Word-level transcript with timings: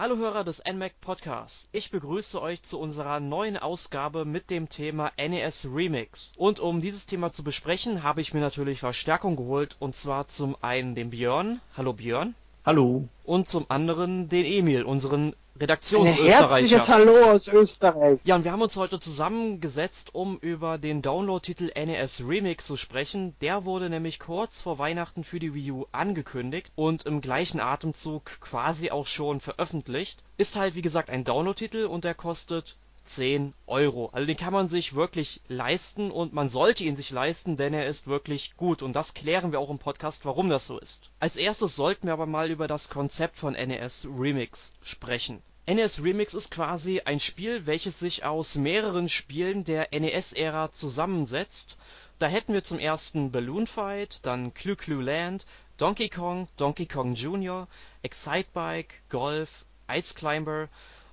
Hallo 0.00 0.16
Hörer 0.16 0.44
des 0.44 0.62
NMAC 0.64 0.98
Podcasts. 1.02 1.68
Ich 1.72 1.90
begrüße 1.90 2.40
euch 2.40 2.62
zu 2.62 2.80
unserer 2.80 3.20
neuen 3.20 3.58
Ausgabe 3.58 4.24
mit 4.24 4.48
dem 4.48 4.70
Thema 4.70 5.12
NES 5.18 5.68
Remix. 5.74 6.32
Und 6.38 6.58
um 6.58 6.80
dieses 6.80 7.04
Thema 7.04 7.32
zu 7.32 7.44
besprechen, 7.44 8.02
habe 8.02 8.22
ich 8.22 8.32
mir 8.32 8.40
natürlich 8.40 8.80
Verstärkung 8.80 9.36
geholt 9.36 9.76
und 9.78 9.94
zwar 9.94 10.26
zum 10.26 10.56
einen 10.62 10.94
den 10.94 11.10
Björn. 11.10 11.60
Hallo 11.76 11.92
Björn. 11.92 12.34
Hallo. 12.64 13.08
Und 13.24 13.46
zum 13.46 13.66
anderen 13.68 14.30
den 14.30 14.46
Emil, 14.46 14.84
unseren 14.84 15.36
Ein 15.60 15.64
Redaktionsösterreicher. 15.64 16.48
herzliches 16.48 16.88
Hallo 16.88 17.22
aus 17.22 17.46
Österreich. 17.46 18.18
Ja, 18.24 18.36
und 18.36 18.44
wir 18.44 18.52
haben 18.52 18.62
uns 18.62 18.76
heute 18.76 18.98
zusammengesetzt, 18.98 20.14
um 20.14 20.38
über 20.38 20.78
den 20.78 21.02
Download-Titel 21.02 21.70
NES 21.74 22.22
Remix 22.26 22.64
zu 22.64 22.78
sprechen. 22.78 23.34
Der 23.42 23.66
wurde 23.66 23.90
nämlich 23.90 24.18
kurz 24.20 24.58
vor 24.58 24.78
Weihnachten 24.78 25.22
für 25.22 25.38
die 25.38 25.52
Wii 25.52 25.72
U 25.72 25.84
angekündigt 25.92 26.72
und 26.76 27.04
im 27.04 27.20
gleichen 27.20 27.60
Atemzug 27.60 28.40
quasi 28.40 28.90
auch 28.90 29.06
schon 29.06 29.40
veröffentlicht. 29.40 30.24
Ist 30.38 30.56
halt 30.56 30.76
wie 30.76 30.82
gesagt 30.82 31.10
ein 31.10 31.24
Download-Titel 31.24 31.84
und 31.84 32.04
der 32.04 32.14
kostet 32.14 32.78
10 33.14 33.54
Euro. 33.66 34.10
Also 34.12 34.26
den 34.26 34.36
kann 34.36 34.52
man 34.52 34.68
sich 34.68 34.94
wirklich 34.94 35.40
leisten 35.48 36.10
und 36.10 36.32
man 36.32 36.48
sollte 36.48 36.84
ihn 36.84 36.96
sich 36.96 37.10
leisten, 37.10 37.56
denn 37.56 37.74
er 37.74 37.86
ist 37.86 38.06
wirklich 38.06 38.56
gut. 38.56 38.82
Und 38.82 38.94
das 38.94 39.14
klären 39.14 39.52
wir 39.52 39.60
auch 39.60 39.70
im 39.70 39.78
Podcast, 39.78 40.24
warum 40.24 40.48
das 40.48 40.66
so 40.66 40.78
ist. 40.78 41.10
Als 41.18 41.36
erstes 41.36 41.76
sollten 41.76 42.06
wir 42.06 42.12
aber 42.12 42.26
mal 42.26 42.50
über 42.50 42.68
das 42.68 42.88
Konzept 42.88 43.36
von 43.36 43.54
NES 43.54 44.06
Remix 44.16 44.72
sprechen. 44.82 45.42
NES 45.66 46.02
Remix 46.02 46.34
ist 46.34 46.50
quasi 46.50 47.00
ein 47.04 47.20
Spiel, 47.20 47.66
welches 47.66 47.98
sich 47.98 48.24
aus 48.24 48.54
mehreren 48.54 49.08
Spielen 49.08 49.64
der 49.64 49.88
NES-Ära 49.92 50.72
zusammensetzt. 50.72 51.76
Da 52.18 52.26
hätten 52.26 52.52
wir 52.52 52.62
zum 52.62 52.78
ersten 52.78 53.30
Balloon 53.30 53.66
Fight, 53.66 54.20
dann 54.22 54.52
Clu 54.54 54.76
Clu 54.76 55.00
Land, 55.00 55.46
Donkey 55.78 56.08
Kong, 56.08 56.48
Donkey 56.56 56.86
Kong 56.86 57.14
Jr., 57.14 57.66
Excitebike, 58.02 58.96
Golf, 59.08 59.64
Ice 59.90 60.14
Climber, 60.14 60.68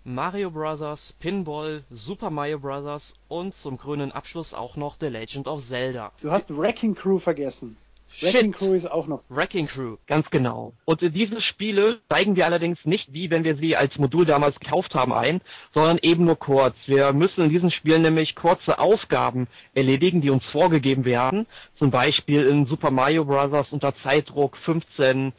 Mario 0.09 0.50
Bros., 0.52 1.13
Pinball, 1.19 1.83
Super 1.89 2.30
Mario 2.30 2.59
Bros. 2.59 3.13
und 3.27 3.53
zum 3.53 3.77
grünen 3.77 4.13
Abschluss 4.13 4.53
auch 4.53 4.77
noch 4.77 4.95
The 5.02 5.08
Legend 5.08 5.50
of 5.50 5.61
Zelda. 5.61 6.13
Du 6.22 6.31
hast 6.31 6.50
Wrecking 6.58 6.95
Crew 6.95 7.19
vergessen. 7.19 7.75
Wrecking 8.22 8.53
Crew 8.53 8.73
ist 8.73 8.89
auch 8.89 9.08
noch. 9.08 9.23
Wrecking 9.28 9.67
Crew. 9.67 9.97
Ganz 10.08 10.30
genau. 10.30 10.72
Und 10.85 11.02
diese 11.02 11.41
Spiele 11.41 12.00
zeigen 12.08 12.38
wir 12.38 12.45
allerdings 12.45 12.80
nicht, 12.85 13.11
wie 13.11 13.30
wenn 13.30 13.44
wir 13.44 13.58
sie 13.58 13.75
als 13.75 13.97
Modul 13.97 14.23
damals 14.23 14.58
gekauft 14.61 14.94
haben, 14.95 15.11
ein, 15.11 15.41
sondern 15.73 16.00
eben 16.02 16.23
nur 16.23 16.39
kurz. 16.39 16.75
Wir 16.85 17.11
müssen 17.11 17.41
in 17.41 17.50
diesen 17.50 17.72
Spielen 17.72 18.02
nämlich 18.02 18.33
kurze 18.33 18.80
Aufgaben 18.80 19.50
erledigen, 19.73 20.22
die 20.22 20.30
uns 20.30 20.45
vorgegeben 20.53 21.03
werden. 21.03 21.47
Zum 21.80 21.91
Beispiel 21.91 22.45
in 22.45 22.66
Super 22.66 22.91
Mario 22.91 23.25
Bros. 23.25 23.67
unter 23.72 23.94
Zeitdruck 24.03 24.55
15 24.63 25.33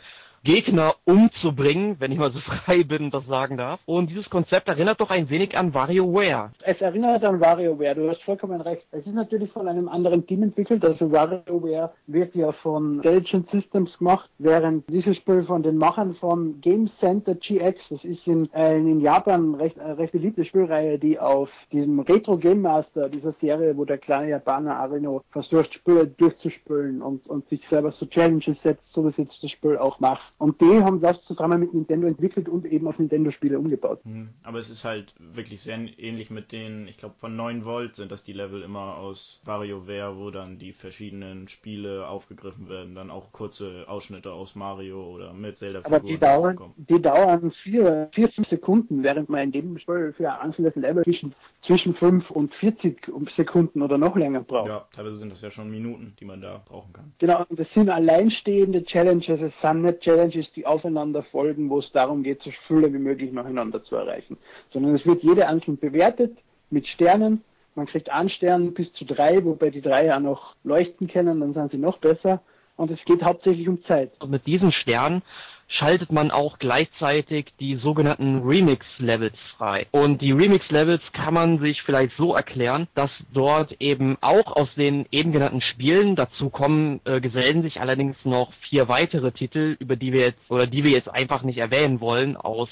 Gegner 0.45 0.95
umzubringen, 1.05 1.97
wenn 1.99 2.13
ich 2.13 2.19
mal 2.19 2.33
so 2.33 2.41
frei 2.65 2.85
bin 2.85 3.11
das 3.11 3.27
sagen 3.27 3.57
darf. 3.57 3.81
Und 3.87 4.11
dieses 4.11 4.29
Konzept 4.31 4.69
erinnert 4.69 5.01
doch 5.01 5.11
ein 5.11 5.29
wenig 5.31 5.57
an 5.57 5.75
WarioWare. 5.75 6.51
Es 6.63 6.81
erinnert 6.81 7.25
an 7.25 7.41
WarioWare, 7.41 7.95
du 7.95 8.11
hast 8.11 8.23
vollkommen 8.23 8.61
recht. 8.61 8.83
Es 8.93 9.07
ist 9.07 9.15
natürlich 9.15 9.51
von 9.53 9.69
einem 9.69 9.89
anderen 9.89 10.27
Team 10.27 10.43
entwickelt, 10.43 10.85
also 10.85 11.11
WarioWare 11.11 11.93
wird 12.07 12.35
ja 12.35 12.53
von 12.53 12.97
Intelligent 12.97 13.51
Systems 13.51 13.97
gemacht, 13.99 14.29
während 14.39 14.89
dieses 14.89 15.17
Spiel 15.17 15.45
von 15.45 15.63
den 15.63 15.77
Machern 15.77 16.15
von 16.17 16.61
Game 16.61 16.91
Center 17.01 17.35
GX, 17.35 17.79
das 17.91 18.05
ist 18.05 18.27
in, 18.27 18.53
äh, 18.53 18.77
in 18.77 19.01
Japan 19.01 19.55
recht, 19.55 19.77
äh, 19.79 19.91
recht 19.93 20.13
beliebte 20.13 20.45
Spielreihe, 20.45 20.99
die 20.99 21.19
auf 21.19 21.49
diesem 21.73 22.01
Retro 22.01 22.37
Game 22.37 22.63
Master, 22.63 23.09
dieser 23.09 23.35
Serie, 23.41 23.77
wo 23.77 23.85
der 23.85 23.99
kleine 23.99 24.31
Japaner 24.31 24.77
Arino 24.77 25.23
versucht, 25.31 25.73
Spiele 25.75 26.07
durchzuspülen 26.07 27.03
und, 27.03 27.27
und 27.29 27.49
sich 27.49 27.61
selber 27.71 27.93
so 27.93 28.07
Challenges 28.07 28.57
setzt, 28.63 28.83
so 28.93 29.05
wie 29.05 29.11
es 29.11 29.17
jetzt 29.17 29.43
das 29.43 29.51
Spiel 29.51 29.77
auch 29.77 30.01
macht. 30.01 30.33
Und 30.39 30.61
die 30.61 30.83
haben 30.85 31.01
das 31.01 31.21
zusammen 31.25 31.59
mit 31.59 31.75
Nintendo 31.75 32.07
entwickelt 32.07 32.49
und 32.49 32.65
eben 32.65 32.87
auf 32.87 32.99
Nintendo-Spiele 32.99 33.59
umgebaut. 33.59 34.01
Mhm. 34.05 34.29
Aber 34.45 34.61
es 34.61 34.71
ist 34.71 34.85
halt 34.85 35.13
wirklich 35.19 35.61
sehr 35.61 35.79
ähnlich 35.99 36.31
mit 36.31 36.53
den, 36.53 36.87
ich 36.87 36.97
glaube 36.97 37.17
von 37.19 37.35
9 37.35 37.65
Volt 37.65 37.97
sind 37.97 38.13
das 38.13 38.23
die 38.23 38.33
Level 38.33 38.63
immer 38.63 38.97
aus 38.99 39.41
WarioWare, 39.45 40.17
wo 40.17 40.31
dann 40.31 40.59
die 40.59 40.73
verschiedenen 40.73 41.49
Spiele 41.49 42.07
aufgegriffen 42.07 42.69
werden, 42.69 42.95
dann 42.95 43.11
auch 43.11 43.33
kurze 43.33 43.85
Ausschnitte 43.89 44.33
aus 44.33 44.55
Mario 44.55 45.03
oder 45.13 45.33
mit 45.33 45.59
Zelda 45.59 45.81
Aber 45.83 45.99
die 45.99 46.19
dauern, 46.19 46.57
die 46.77 47.03
dauern 47.03 47.53
vier, 47.65 48.09
vier, 48.15 48.29
fünf 48.29 48.49
Sekunden, 48.49 49.03
während 49.03 49.29
man 49.29 49.41
in 49.41 49.53
dem 49.53 49.79
Spiel 49.79 50.13
für 50.17 50.33
ein 50.33 50.39
einzelnes 50.39 50.77
Level 50.77 51.03
zwischen, 51.03 51.35
zwischen 51.67 51.95
5 51.95 52.31
und 52.31 52.55
40 52.55 53.11
Sekunden 53.37 53.83
oder 53.83 53.99
noch 53.99 54.17
länger 54.17 54.41
braucht. 54.41 54.69
Ja, 54.69 54.87
teilweise 54.95 55.17
sind 55.17 55.33
das 55.33 55.43
ja 55.43 55.51
schon 55.51 55.71
Minuten, 55.71 56.15
die 56.19 56.25
man 56.25 56.41
da 56.41 56.63
brauchen 56.65 56.93
kann. 56.93 57.13
Genau, 57.19 57.45
und 57.49 57.59
das 57.59 57.67
sind 57.75 57.91
alleinstehende 57.91 58.85
Challenges, 58.85 59.41
es 59.41 59.53
sind 59.63 59.83
nicht 59.83 60.01
Challenges, 60.01 60.47
die 60.55 60.67
aufeinander 60.67 61.23
folgen, 61.25 61.69
wo 61.69 61.81
es 61.81 61.91
darum 61.93 62.23
geht, 62.23 62.43
so 62.43 62.51
viele 62.67 62.93
wie 62.93 62.99
möglich 62.99 63.33
nacheinander 63.33 63.83
zu 63.85 63.97
erreichen. 63.97 64.39
Sondern 64.73 64.95
es 64.95 65.05
wird 65.05 65.23
jede 65.23 65.47
einzeln 65.47 65.79
bewertet 65.79 66.37
mit 66.71 66.87
Sternen. 66.87 67.43
Man 67.75 67.87
kriegt 67.87 68.11
einen 68.11 68.31
Stern 68.31 68.75
bis 68.75 68.93
zu 68.95 69.05
drei, 69.05 69.45
wobei 69.45 69.71
die 69.71 69.83
drei 69.83 70.07
ja 70.07 70.19
noch 70.19 70.55
leuchten 70.65 71.09
können, 71.09 71.41
dann 71.41 71.55
sind 71.55 71.73
sie 71.73 71.79
noch 71.79 71.99
besser. 71.99 72.41
Und 72.77 72.91
es 72.91 72.99
geht 73.05 73.23
hauptsächlich 73.23 73.69
um 73.69 73.85
Zeit. 73.85 74.13
Und 74.21 74.31
mit 74.31 74.47
diesen 74.47 74.73
Sternen 74.73 75.23
schaltet 75.69 76.11
man 76.11 76.31
auch 76.31 76.59
gleichzeitig 76.59 77.53
die 77.61 77.77
sogenannten 77.77 78.43
Remix-Levels 78.43 79.37
frei. 79.57 79.87
Und 79.91 80.23
die 80.23 80.33
Remix-Levels 80.33 81.03
kann 81.13 81.35
man 81.35 81.61
sich 81.61 81.83
vielleicht 81.83 82.17
so 82.17 82.35
erklären, 82.35 82.89
dass 82.95 83.11
dort 83.33 83.73
eben 83.79 84.17
auch 84.21 84.57
aus 84.57 84.69
den 84.77 85.07
eben 85.13 85.31
genannten 85.31 85.61
Spielen, 85.61 86.17
dazu 86.17 86.49
kommen, 86.49 87.01
äh, 87.05 87.21
gesellen 87.21 87.63
sich 87.63 87.81
allerdings 87.81 88.17
noch 88.25 88.53
vier 88.69 88.89
weitere 88.89 89.31
Titel, 89.31 89.77
über 89.79 89.97
die 89.97 90.13
wir 90.13 90.23
jetzt, 90.23 90.51
oder 90.51 90.67
die 90.67 90.85
wir 90.85 90.91
jetzt 90.91 91.09
einfach 91.09 91.43
nicht 91.43 91.59
erwähnen 91.59 92.01
wollen, 92.01 92.37
aus 92.37 92.71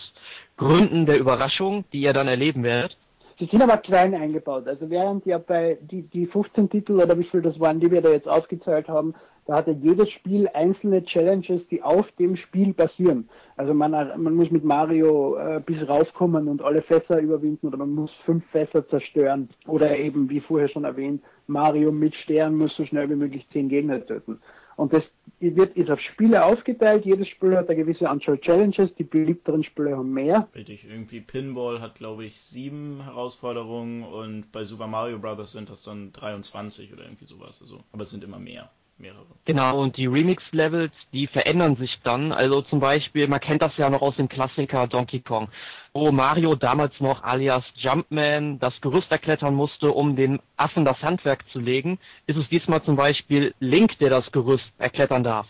Gründen 0.56 1.04
der 1.04 1.18
Überraschung, 1.18 1.84
die 1.92 2.00
ihr 2.00 2.14
dann 2.14 2.28
erleben 2.28 2.62
werdet. 2.62 2.96
Sie 3.38 3.44
sind 3.44 3.62
aber 3.62 3.76
klein 3.76 4.14
eingebaut. 4.14 4.66
Also 4.66 4.88
während 4.88 5.26
ja 5.26 5.36
bei 5.36 5.76
die, 5.82 6.02
die 6.02 6.26
15 6.26 6.70
Titel 6.70 6.94
oder 6.94 7.18
wie 7.18 7.24
viel 7.24 7.42
das 7.42 7.60
waren, 7.60 7.80
die 7.80 7.90
wir 7.90 8.00
da 8.00 8.10
jetzt 8.10 8.28
aufgezählt 8.28 8.88
haben, 8.88 9.14
da 9.46 9.54
hatte 9.56 9.70
jedes 9.70 10.10
Spiel 10.10 10.48
einzelne 10.54 11.04
Challenges, 11.04 11.62
die 11.70 11.80
auf 11.82 12.10
dem 12.18 12.36
Spiel 12.36 12.74
basieren. 12.74 13.28
Also 13.56 13.74
man, 13.74 13.92
man 13.92 14.34
muss 14.34 14.50
mit 14.50 14.64
Mario 14.64 15.36
äh, 15.36 15.60
bis 15.64 15.88
raufkommen 15.88 16.48
und 16.48 16.62
alle 16.62 16.82
Fässer 16.82 17.20
überwinden 17.20 17.68
oder 17.68 17.76
man 17.76 17.90
muss 17.90 18.10
fünf 18.24 18.44
Fässer 18.50 18.86
zerstören. 18.88 19.48
Oder 19.66 19.96
eben, 19.96 20.28
wie 20.28 20.40
vorher 20.40 20.68
schon 20.68 20.84
erwähnt, 20.84 21.22
Mario 21.46 21.92
mit 21.92 22.14
Stern 22.16 22.56
muss 22.56 22.74
so 22.76 22.84
schnell 22.84 23.08
wie 23.08 23.14
möglich 23.14 23.46
zehn 23.52 23.68
Gegner 23.68 24.04
töten. 24.04 24.40
Und 24.76 24.92
das 24.92 25.02
wird, 25.40 25.76
ist 25.76 25.90
auf 25.90 26.00
Spiele 26.00 26.44
aufgeteilt. 26.44 27.06
Jedes 27.06 27.28
Spiel 27.28 27.56
hat 27.56 27.68
eine 27.68 27.76
gewisse 27.76 28.10
Anzahl 28.10 28.38
Challenges. 28.38 28.94
Die 28.98 29.04
beliebteren 29.04 29.64
Spiele 29.64 29.96
haben 29.96 30.12
mehr. 30.12 30.48
Richtig, 30.54 30.86
irgendwie 30.90 31.20
Pinball 31.20 31.80
hat, 31.80 31.94
glaube 31.94 32.24
ich, 32.24 32.40
sieben 32.40 33.02
Herausforderungen 33.04 34.02
und 34.02 34.52
bei 34.52 34.64
Super 34.64 34.86
Mario 34.86 35.18
Bros. 35.18 35.52
sind 35.52 35.70
das 35.70 35.82
dann 35.82 36.12
23 36.12 36.92
oder 36.92 37.04
irgendwie 37.04 37.24
sowas. 37.24 37.60
Also, 37.62 37.84
aber 37.92 38.02
es 38.02 38.10
sind 38.10 38.22
immer 38.22 38.38
mehr. 38.38 38.70
Mehrere. 38.98 39.26
Genau, 39.44 39.80
und 39.80 39.96
die 39.96 40.06
Remix-Levels, 40.06 40.92
die 41.12 41.26
verändern 41.26 41.76
sich 41.76 42.00
dann. 42.02 42.32
Also 42.32 42.62
zum 42.62 42.80
Beispiel, 42.80 43.28
man 43.28 43.40
kennt 43.40 43.62
das 43.62 43.76
ja 43.76 43.90
noch 43.90 44.00
aus 44.00 44.16
dem 44.16 44.28
Klassiker 44.28 44.86
Donkey 44.86 45.20
Kong, 45.20 45.48
wo 45.92 46.10
Mario 46.10 46.54
damals 46.54 46.98
noch 47.00 47.22
alias 47.22 47.64
Jumpman 47.74 48.58
das 48.58 48.72
Gerüst 48.80 49.10
erklettern 49.10 49.54
musste, 49.54 49.92
um 49.92 50.16
den 50.16 50.40
Affen 50.56 50.84
das 50.84 51.00
Handwerk 51.02 51.44
zu 51.52 51.58
legen, 51.58 51.98
ist 52.26 52.38
es 52.38 52.48
diesmal 52.48 52.82
zum 52.84 52.96
Beispiel 52.96 53.54
Link, 53.60 53.98
der 53.98 54.10
das 54.10 54.30
Gerüst 54.32 54.64
erklettern 54.78 55.24
darf. 55.24 55.46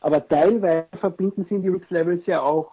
Aber 0.00 0.26
teilweise 0.28 0.86
verbinden 1.00 1.46
sie 1.48 1.56
in 1.56 1.62
die 1.62 1.68
Remix-Levels 1.68 2.26
ja 2.26 2.42
auch 2.42 2.70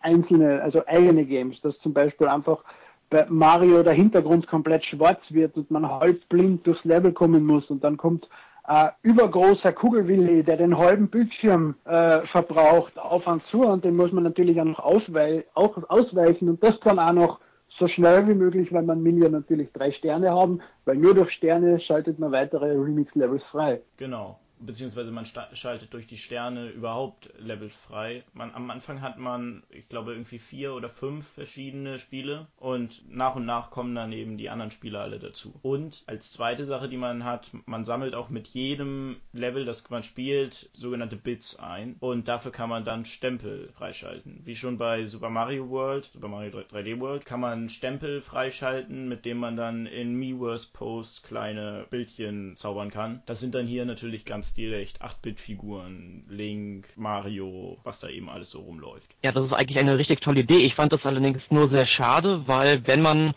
einzelne, 0.00 0.62
also 0.62 0.86
eigene 0.86 1.24
Games, 1.24 1.60
dass 1.62 1.76
zum 1.80 1.92
Beispiel 1.92 2.28
einfach 2.28 2.62
bei 3.10 3.26
Mario 3.28 3.82
der 3.82 3.92
Hintergrund 3.92 4.46
komplett 4.46 4.84
schwarz 4.84 5.20
wird 5.30 5.56
und 5.56 5.70
man 5.70 5.88
halb 5.88 6.28
blind 6.28 6.66
durchs 6.66 6.84
Level 6.84 7.12
kommen 7.12 7.44
muss 7.44 7.68
und 7.70 7.82
dann 7.82 7.96
kommt 7.96 8.28
äh, 8.66 8.88
übergroßer 9.02 9.72
Kugelwilli, 9.72 10.42
der 10.42 10.56
den 10.56 10.76
halben 10.76 11.08
Bildschirm 11.08 11.74
äh, 11.84 12.20
verbraucht, 12.28 12.98
auf 12.98 13.26
und 13.26 13.42
zu 13.50 13.60
und 13.60 13.84
den 13.84 13.96
muss 13.96 14.12
man 14.12 14.24
natürlich 14.24 14.60
auch 14.60 14.64
noch 14.64 14.78
auswei 14.78 15.44
auch 15.54 15.76
ausweichen 15.88 16.48
und 16.48 16.62
das 16.62 16.78
kann 16.80 16.98
auch 16.98 17.12
noch 17.12 17.40
so 17.78 17.88
schnell 17.88 18.26
wie 18.28 18.34
möglich, 18.34 18.72
weil 18.72 18.84
man 18.84 19.02
will 19.02 19.20
ja 19.20 19.28
natürlich 19.28 19.68
drei 19.72 19.90
Sterne 19.92 20.30
haben, 20.30 20.60
weil 20.84 20.96
nur 20.96 21.14
durch 21.14 21.32
Sterne 21.32 21.80
schaltet 21.80 22.18
man 22.20 22.30
weitere 22.30 22.72
Remix-Levels 22.72 23.42
frei. 23.50 23.80
Genau 23.96 24.38
beziehungsweise 24.66 25.10
man 25.10 25.26
schaltet 25.26 25.92
durch 25.92 26.06
die 26.06 26.16
Sterne 26.16 26.68
überhaupt 26.68 27.30
Level 27.38 27.70
frei. 27.70 28.24
Man, 28.32 28.54
am 28.54 28.70
Anfang 28.70 29.00
hat 29.00 29.18
man, 29.18 29.62
ich 29.70 29.88
glaube, 29.88 30.12
irgendwie 30.12 30.38
vier 30.38 30.74
oder 30.74 30.88
fünf 30.88 31.26
verschiedene 31.28 31.98
Spiele 31.98 32.46
und 32.56 33.02
nach 33.08 33.36
und 33.36 33.46
nach 33.46 33.70
kommen 33.70 33.94
dann 33.94 34.12
eben 34.12 34.38
die 34.38 34.50
anderen 34.50 34.70
Spiele 34.70 35.00
alle 35.00 35.18
dazu. 35.18 35.54
Und 35.62 36.04
als 36.06 36.32
zweite 36.32 36.64
Sache, 36.64 36.88
die 36.88 36.96
man 36.96 37.24
hat, 37.24 37.50
man 37.66 37.84
sammelt 37.84 38.14
auch 38.14 38.28
mit 38.28 38.48
jedem 38.48 39.16
Level, 39.32 39.64
das 39.64 39.88
man 39.90 40.02
spielt, 40.02 40.70
sogenannte 40.72 41.16
Bits 41.16 41.58
ein 41.58 41.96
und 42.00 42.28
dafür 42.28 42.52
kann 42.52 42.70
man 42.70 42.84
dann 42.84 43.04
Stempel 43.04 43.68
freischalten. 43.76 44.40
Wie 44.44 44.56
schon 44.56 44.78
bei 44.78 45.04
Super 45.04 45.30
Mario 45.30 45.68
World, 45.68 46.10
Super 46.12 46.28
Mario 46.28 46.50
3D 46.58 47.00
World, 47.00 47.24
kann 47.24 47.40
man 47.40 47.68
Stempel 47.68 48.20
freischalten, 48.20 49.08
mit 49.08 49.24
dem 49.24 49.38
man 49.38 49.56
dann 49.56 49.86
in 49.86 50.14
Miiverse 50.14 50.68
Post 50.72 51.24
kleine 51.24 51.86
Bildchen 51.90 52.56
zaubern 52.56 52.90
kann. 52.90 53.22
Das 53.26 53.40
sind 53.40 53.54
dann 53.54 53.66
hier 53.66 53.84
natürlich 53.84 54.24
ganz 54.24 54.53
direkt 54.56 55.02
8-Bit-Figuren, 55.02 56.24
Link, 56.28 56.86
Mario, 56.96 57.78
was 57.84 58.00
da 58.00 58.08
eben 58.08 58.28
alles 58.28 58.50
so 58.50 58.60
rumläuft. 58.60 59.14
Ja, 59.22 59.32
das 59.32 59.46
ist 59.46 59.52
eigentlich 59.52 59.78
eine 59.78 59.98
richtig 59.98 60.20
tolle 60.20 60.40
Idee. 60.40 60.64
Ich 60.64 60.74
fand 60.74 60.92
das 60.92 61.04
allerdings 61.04 61.42
nur 61.50 61.68
sehr 61.68 61.86
schade, 61.86 62.42
weil 62.46 62.86
wenn 62.86 63.02
man 63.02 63.34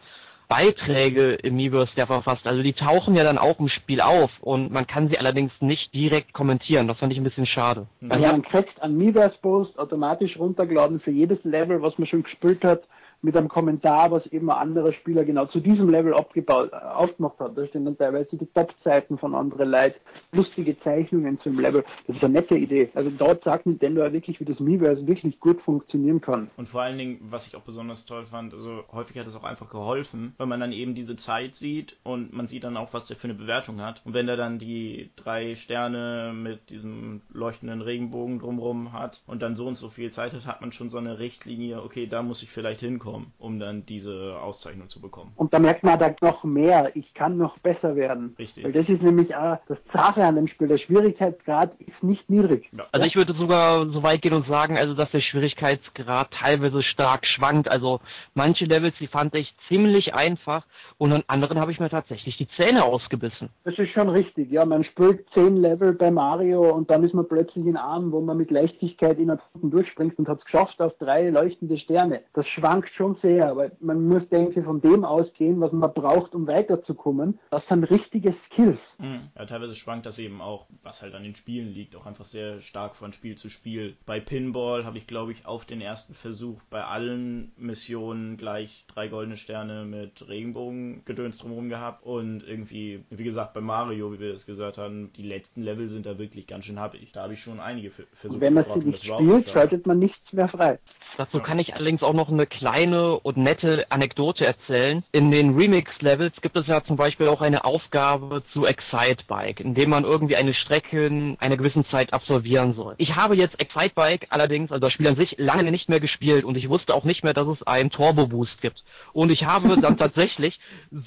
Beiträge 0.47 1.33
im 1.33 1.55
Miiverse 1.55 1.91
der 1.97 2.07
verfasst. 2.07 2.45
Also 2.45 2.63
die 2.63 2.73
tauchen 2.73 3.15
ja 3.15 3.23
dann 3.23 3.37
auch 3.37 3.59
im 3.59 3.67
Spiel 3.67 3.99
auf 3.99 4.31
und 4.39 4.71
man 4.71 4.87
kann 4.87 5.09
sie 5.09 5.19
allerdings 5.19 5.51
nicht 5.59 5.93
direkt 5.93 6.33
kommentieren. 6.33 6.87
Das 6.87 6.97
fand 6.97 7.11
ich 7.11 7.19
ein 7.19 7.23
bisschen 7.23 7.45
schade. 7.45 7.87
Also 8.07 8.25
man 8.25 8.43
kriegt 8.43 8.81
einen 8.81 8.97
Miiverse 8.97 9.37
Post 9.41 9.77
automatisch 9.77 10.37
runtergeladen 10.37 10.99
für 11.01 11.11
jedes 11.11 11.43
Level, 11.43 11.81
was 11.81 11.97
man 11.97 12.07
schon 12.07 12.23
gespielt 12.23 12.63
hat 12.63 12.83
mit 13.21 13.35
einem 13.35 13.47
Kommentar, 13.47 14.11
was 14.11 14.25
eben 14.27 14.49
ein 14.51 14.57
anderer 14.57 14.93
Spieler 14.93 15.25
genau 15.25 15.45
zu 15.47 15.59
diesem 15.59 15.89
Level 15.89 16.13
abgebaut, 16.13 16.71
aufgemacht 16.73 17.39
hat. 17.39 17.57
Da 17.57 17.65
stehen 17.67 17.85
dann 17.85 17.97
teilweise 17.97 18.37
die 18.37 18.45
Top-Seiten 18.45 19.17
von 19.17 19.33
anderen 19.33 19.71
Leuten, 19.71 19.95
lustige 20.31 20.79
Zeichnungen 20.81 21.39
zum 21.41 21.59
Level. 21.59 21.83
Das 22.05 22.15
ist 22.15 22.23
eine 22.23 22.33
nette 22.33 22.55
Idee. 22.55 22.89
Also 22.93 23.09
dort 23.09 23.43
sagt 23.43 23.65
Nintendo 23.65 24.03
ja 24.03 24.13
wirklich, 24.13 24.39
wie 24.39 24.45
das 24.45 24.59
Miiverse 24.59 25.07
wirklich 25.07 25.39
gut 25.39 25.61
funktionieren 25.61 26.21
kann. 26.21 26.49
Und 26.57 26.69
vor 26.69 26.81
allen 26.81 26.97
Dingen, 26.97 27.19
was 27.29 27.47
ich 27.47 27.55
auch 27.55 27.61
besonders 27.61 28.05
toll 28.05 28.25
fand, 28.25 28.53
also 28.53 28.83
häufig 28.91 29.17
hat 29.17 29.27
es 29.27 29.35
auch 29.35 29.43
einfach 29.43 29.69
geholfen, 29.69 30.33
weil 30.37 30.47
man 30.47 30.59
dann 30.59 30.71
eben 30.71 30.93
diese 30.93 31.15
Zeit 31.15 31.55
sieht 31.55 31.97
und 32.03 32.33
man 32.33 32.47
sieht 32.47 32.63
dann 32.63 32.77
auch, 32.77 32.93
was 32.93 33.07
der 33.07 33.17
für 33.17 33.25
eine 33.25 33.33
Bewertung 33.33 33.81
hat. 33.81 34.01
Und 34.05 34.13
wenn 34.13 34.27
er 34.27 34.37
dann 34.37 34.59
die 34.59 35.09
drei 35.15 35.55
Sterne 35.55 36.33
mit 36.35 36.69
diesem 36.69 37.21
leuchtenden 37.31 37.81
Regenbogen 37.81 38.39
drumrum 38.39 38.93
hat 38.93 39.21
und 39.25 39.41
dann 39.41 39.55
so 39.55 39.65
und 39.67 39.77
so 39.77 39.89
viel 39.89 40.11
Zeit 40.11 40.33
hat, 40.33 40.45
hat 40.45 40.61
man 40.61 40.71
schon 40.71 40.89
so 40.89 40.97
eine 40.97 41.19
Richtlinie, 41.19 41.81
okay, 41.81 42.05
da 42.05 42.21
muss 42.21 42.43
ich 42.43 42.51
vielleicht 42.51 42.81
hinkommen 42.81 43.06
bekommen, 43.07 43.31
um 43.39 43.59
dann 43.59 43.85
diese 43.85 44.37
Auszeichnung 44.41 44.89
zu 44.89 45.01
bekommen. 45.01 45.31
Und 45.35 45.53
da 45.53 45.59
merkt 45.59 45.83
man 45.83 45.97
dann 45.97 46.15
noch 46.21 46.43
mehr, 46.43 46.91
ich 46.95 47.13
kann 47.13 47.37
noch 47.37 47.57
besser 47.59 47.95
werden. 47.95 48.35
Richtig. 48.37 48.63
Weil 48.63 48.73
das 48.73 48.87
ist 48.89 49.01
nämlich 49.01 49.35
auch 49.35 49.57
das 49.67 49.77
Sache 49.93 50.23
an 50.23 50.35
dem 50.35 50.47
Spiel. 50.47 50.67
Der 50.67 50.77
Schwierigkeitsgrad 50.77 51.73
ist 51.79 52.03
nicht 52.03 52.29
niedrig. 52.29 52.69
Ja. 52.75 52.85
Also 52.91 53.07
ich 53.07 53.15
würde 53.15 53.33
sogar 53.33 53.87
so 53.87 54.03
weit 54.03 54.21
gehen 54.21 54.33
und 54.33 54.47
sagen, 54.47 54.77
also 54.77 54.93
dass 54.93 55.09
der 55.11 55.21
Schwierigkeitsgrad 55.21 56.31
teilweise 56.31 56.83
stark 56.83 57.25
schwankt. 57.25 57.69
Also 57.69 57.99
manche 58.33 58.65
Levels, 58.65 58.95
die 58.99 59.07
fand 59.07 59.33
ich 59.35 59.53
ziemlich 59.67 60.13
einfach 60.13 60.65
und 60.97 61.13
an 61.13 61.23
anderen 61.27 61.59
habe 61.59 61.71
ich 61.71 61.79
mir 61.79 61.89
tatsächlich 61.89 62.37
die 62.37 62.47
Zähne 62.57 62.83
ausgebissen. 62.83 63.49
Das 63.63 63.77
ist 63.77 63.91
schon 63.91 64.09
richtig, 64.09 64.51
ja. 64.51 64.65
Man 64.65 64.83
spielt 64.83 65.25
zehn 65.33 65.57
Level 65.57 65.93
bei 65.93 66.11
Mario 66.11 66.73
und 66.73 66.89
dann 66.89 67.03
ist 67.03 67.13
man 67.13 67.27
plötzlich 67.27 67.65
in 67.65 67.77
Armen, 67.77 68.11
wo 68.11 68.19
man 68.21 68.37
mit 68.37 68.51
Leichtigkeit 68.51 69.17
in 69.19 69.37
Stunden 69.49 69.71
durchspringt 69.71 70.17
und 70.17 70.27
hat 70.27 70.39
es 70.39 70.45
geschafft 70.45 70.81
auf 70.81 70.93
drei 70.97 71.29
leuchtende 71.29 71.77
Sterne. 71.77 72.21
Das 72.33 72.47
schwankt 72.47 72.89
schon 72.97 73.15
sehr, 73.21 73.49
aber 73.49 73.71
man 73.79 74.07
muss, 74.07 74.27
denke 74.29 74.59
ich, 74.59 74.65
von 74.65 74.81
dem 74.81 75.05
ausgehen, 75.05 75.61
was 75.61 75.71
man 75.71 75.93
braucht, 75.93 76.33
um 76.35 76.47
weiterzukommen. 76.47 77.39
Das 77.51 77.63
sind 77.69 77.83
richtige 77.85 78.35
Skills. 78.45 78.79
Mhm. 78.97 79.29
Ja, 79.35 79.45
teilweise 79.45 79.75
schwankt 79.75 80.05
das 80.05 80.19
eben 80.19 80.41
auch, 80.41 80.65
was 80.83 81.01
halt 81.01 81.15
an 81.15 81.23
den 81.23 81.35
Spielen 81.35 81.73
liegt, 81.73 81.95
auch 81.95 82.05
einfach 82.05 82.25
sehr 82.25 82.61
stark 82.61 82.95
von 82.95 83.13
Spiel 83.13 83.35
zu 83.35 83.49
Spiel. 83.49 83.95
Bei 84.05 84.19
Pinball 84.19 84.85
habe 84.85 84.97
ich, 84.97 85.07
glaube 85.07 85.31
ich, 85.31 85.45
auf 85.45 85.65
den 85.65 85.81
ersten 85.81 86.13
Versuch 86.13 86.61
bei 86.69 86.83
allen 86.83 87.51
Missionen 87.57 88.37
gleich 88.37 88.85
drei 88.87 89.07
goldene 89.07 89.37
Sterne 89.37 89.85
mit 89.85 90.27
Regenbogen-Gedöns 90.27 91.37
drumherum 91.37 91.69
gehabt 91.69 92.03
und 92.03 92.43
irgendwie, 92.47 93.03
wie 93.09 93.23
gesagt, 93.23 93.53
bei 93.53 93.61
Mario, 93.61 94.11
wie 94.11 94.19
wir 94.19 94.33
es 94.33 94.45
gesagt 94.45 94.77
haben, 94.77 95.11
die 95.13 95.23
letzten 95.23 95.61
Level 95.61 95.87
sind 95.89 96.05
da 96.05 96.17
wirklich 96.17 96.47
ganz 96.47 96.65
schön 96.65 96.79
happig. 96.79 97.11
Da 97.11 97.23
habe 97.23 97.33
ich 97.33 97.41
schon 97.41 97.59
einige 97.59 97.91
Versuche 97.91 98.41
Wenn 98.41 98.55
man 98.55 98.65
sie 98.73 98.87
nicht 98.87 99.03
spielt, 99.03 99.45
schaltet 99.45 99.85
man 99.85 99.99
nichts 99.99 100.33
mehr 100.33 100.49
frei. 100.49 100.79
Dazu 101.17 101.39
kann 101.39 101.57
ich 101.57 101.73
allerdings 101.73 102.03
auch 102.03 102.13
noch 102.13 102.29
eine 102.29 102.45
kleine 102.45 103.19
und 103.19 103.37
nette 103.37 103.87
Anekdote 103.89 104.45
erzählen. 104.45 105.03
In 105.11 105.31
den 105.31 105.57
Remix-Levels 105.57 106.35
gibt 106.41 106.55
es 106.55 106.67
ja 106.67 106.83
zum 106.83 106.95
Beispiel 106.95 107.27
auch 107.27 107.41
eine 107.41 107.65
Aufgabe 107.65 108.43
zu 108.53 108.65
Excitebike, 108.67 109.63
in 109.63 109.73
dem 109.73 109.89
man 109.89 110.03
irgendwie 110.03 110.35
eine 110.35 110.53
Strecke 110.53 111.07
in 111.07 111.35
einer 111.39 111.57
gewissen 111.57 111.85
Zeit 111.89 112.13
absolvieren 112.13 112.75
soll. 112.75 112.93
Ich 112.99 113.15
habe 113.15 113.35
jetzt 113.35 113.59
Excitebike 113.59 114.27
allerdings, 114.29 114.71
also 114.71 114.85
das 114.85 114.93
Spiel 114.93 115.07
an 115.07 115.19
sich, 115.19 115.33
lange 115.39 115.71
nicht 115.71 115.89
mehr 115.89 115.99
gespielt 115.99 116.43
und 116.43 116.55
ich 116.55 116.69
wusste 116.69 116.93
auch 116.93 117.03
nicht 117.03 117.23
mehr, 117.23 117.33
dass 117.33 117.47
es 117.47 117.65
einen 117.65 117.89
Turbo-Boost 117.89 118.61
gibt. 118.61 118.83
Und 119.11 119.31
ich 119.31 119.43
habe 119.43 119.75
dann 119.81 119.97
tatsächlich 119.97 120.59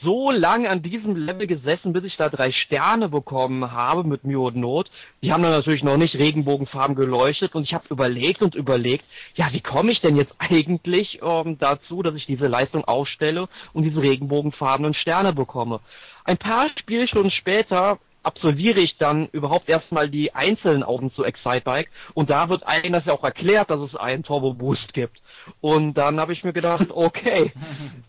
so 0.02 0.32
lange 0.32 0.70
an 0.70 0.82
diesem 0.82 1.14
Level 1.14 1.46
gesessen, 1.46 1.92
bis 1.92 2.02
ich 2.02 2.16
da 2.16 2.28
drei 2.28 2.50
Sterne 2.50 3.08
bekommen 3.08 3.70
habe 3.70 4.02
mit 4.02 4.24
Mühe 4.24 4.40
und 4.40 4.56
Not. 4.56 4.90
Die 5.22 5.32
haben 5.32 5.44
dann 5.44 5.52
natürlich 5.52 5.84
noch 5.84 5.96
nicht 5.96 6.16
regenbogenfarben 6.16 6.96
geleuchtet 6.96 7.54
und 7.54 7.62
ich 7.62 7.74
habe 7.74 7.84
überlegt 7.90 8.42
und 8.42 8.56
überlegt, 8.56 9.04
ja, 9.36 9.52
wie 9.52 9.60
komme 9.60 9.92
ich 9.92 9.99
denn 10.00 10.16
jetzt 10.16 10.32
eigentlich 10.38 11.20
ähm, 11.22 11.58
dazu, 11.58 12.02
dass 12.02 12.14
ich 12.14 12.26
diese 12.26 12.46
Leistung 12.46 12.84
aufstelle 12.84 13.48
und 13.72 13.84
diese 13.84 14.00
regenbogenfarbenen 14.00 14.94
Sterne 14.94 15.32
bekomme? 15.32 15.80
Ein 16.24 16.38
paar 16.38 16.68
Spielstunden 16.78 17.30
später 17.30 17.98
absolviere 18.22 18.80
ich 18.80 18.96
dann 18.98 19.28
überhaupt 19.28 19.68
erstmal 19.68 20.08
die 20.08 20.34
einzelnen 20.34 20.82
Augen 20.82 21.12
zu 21.14 21.24
Excitebike 21.24 21.90
und 22.14 22.30
da 22.30 22.48
wird 22.48 22.66
einem 22.66 22.92
das 22.92 23.04
ja 23.06 23.14
auch 23.14 23.24
erklärt, 23.24 23.70
dass 23.70 23.80
es 23.80 23.94
einen 23.94 24.22
Turbo 24.22 24.52
Boost 24.52 24.92
gibt. 24.92 25.20
Und 25.60 25.94
dann 25.94 26.20
habe 26.20 26.32
ich 26.32 26.44
mir 26.44 26.52
gedacht, 26.52 26.88
okay. 26.90 27.52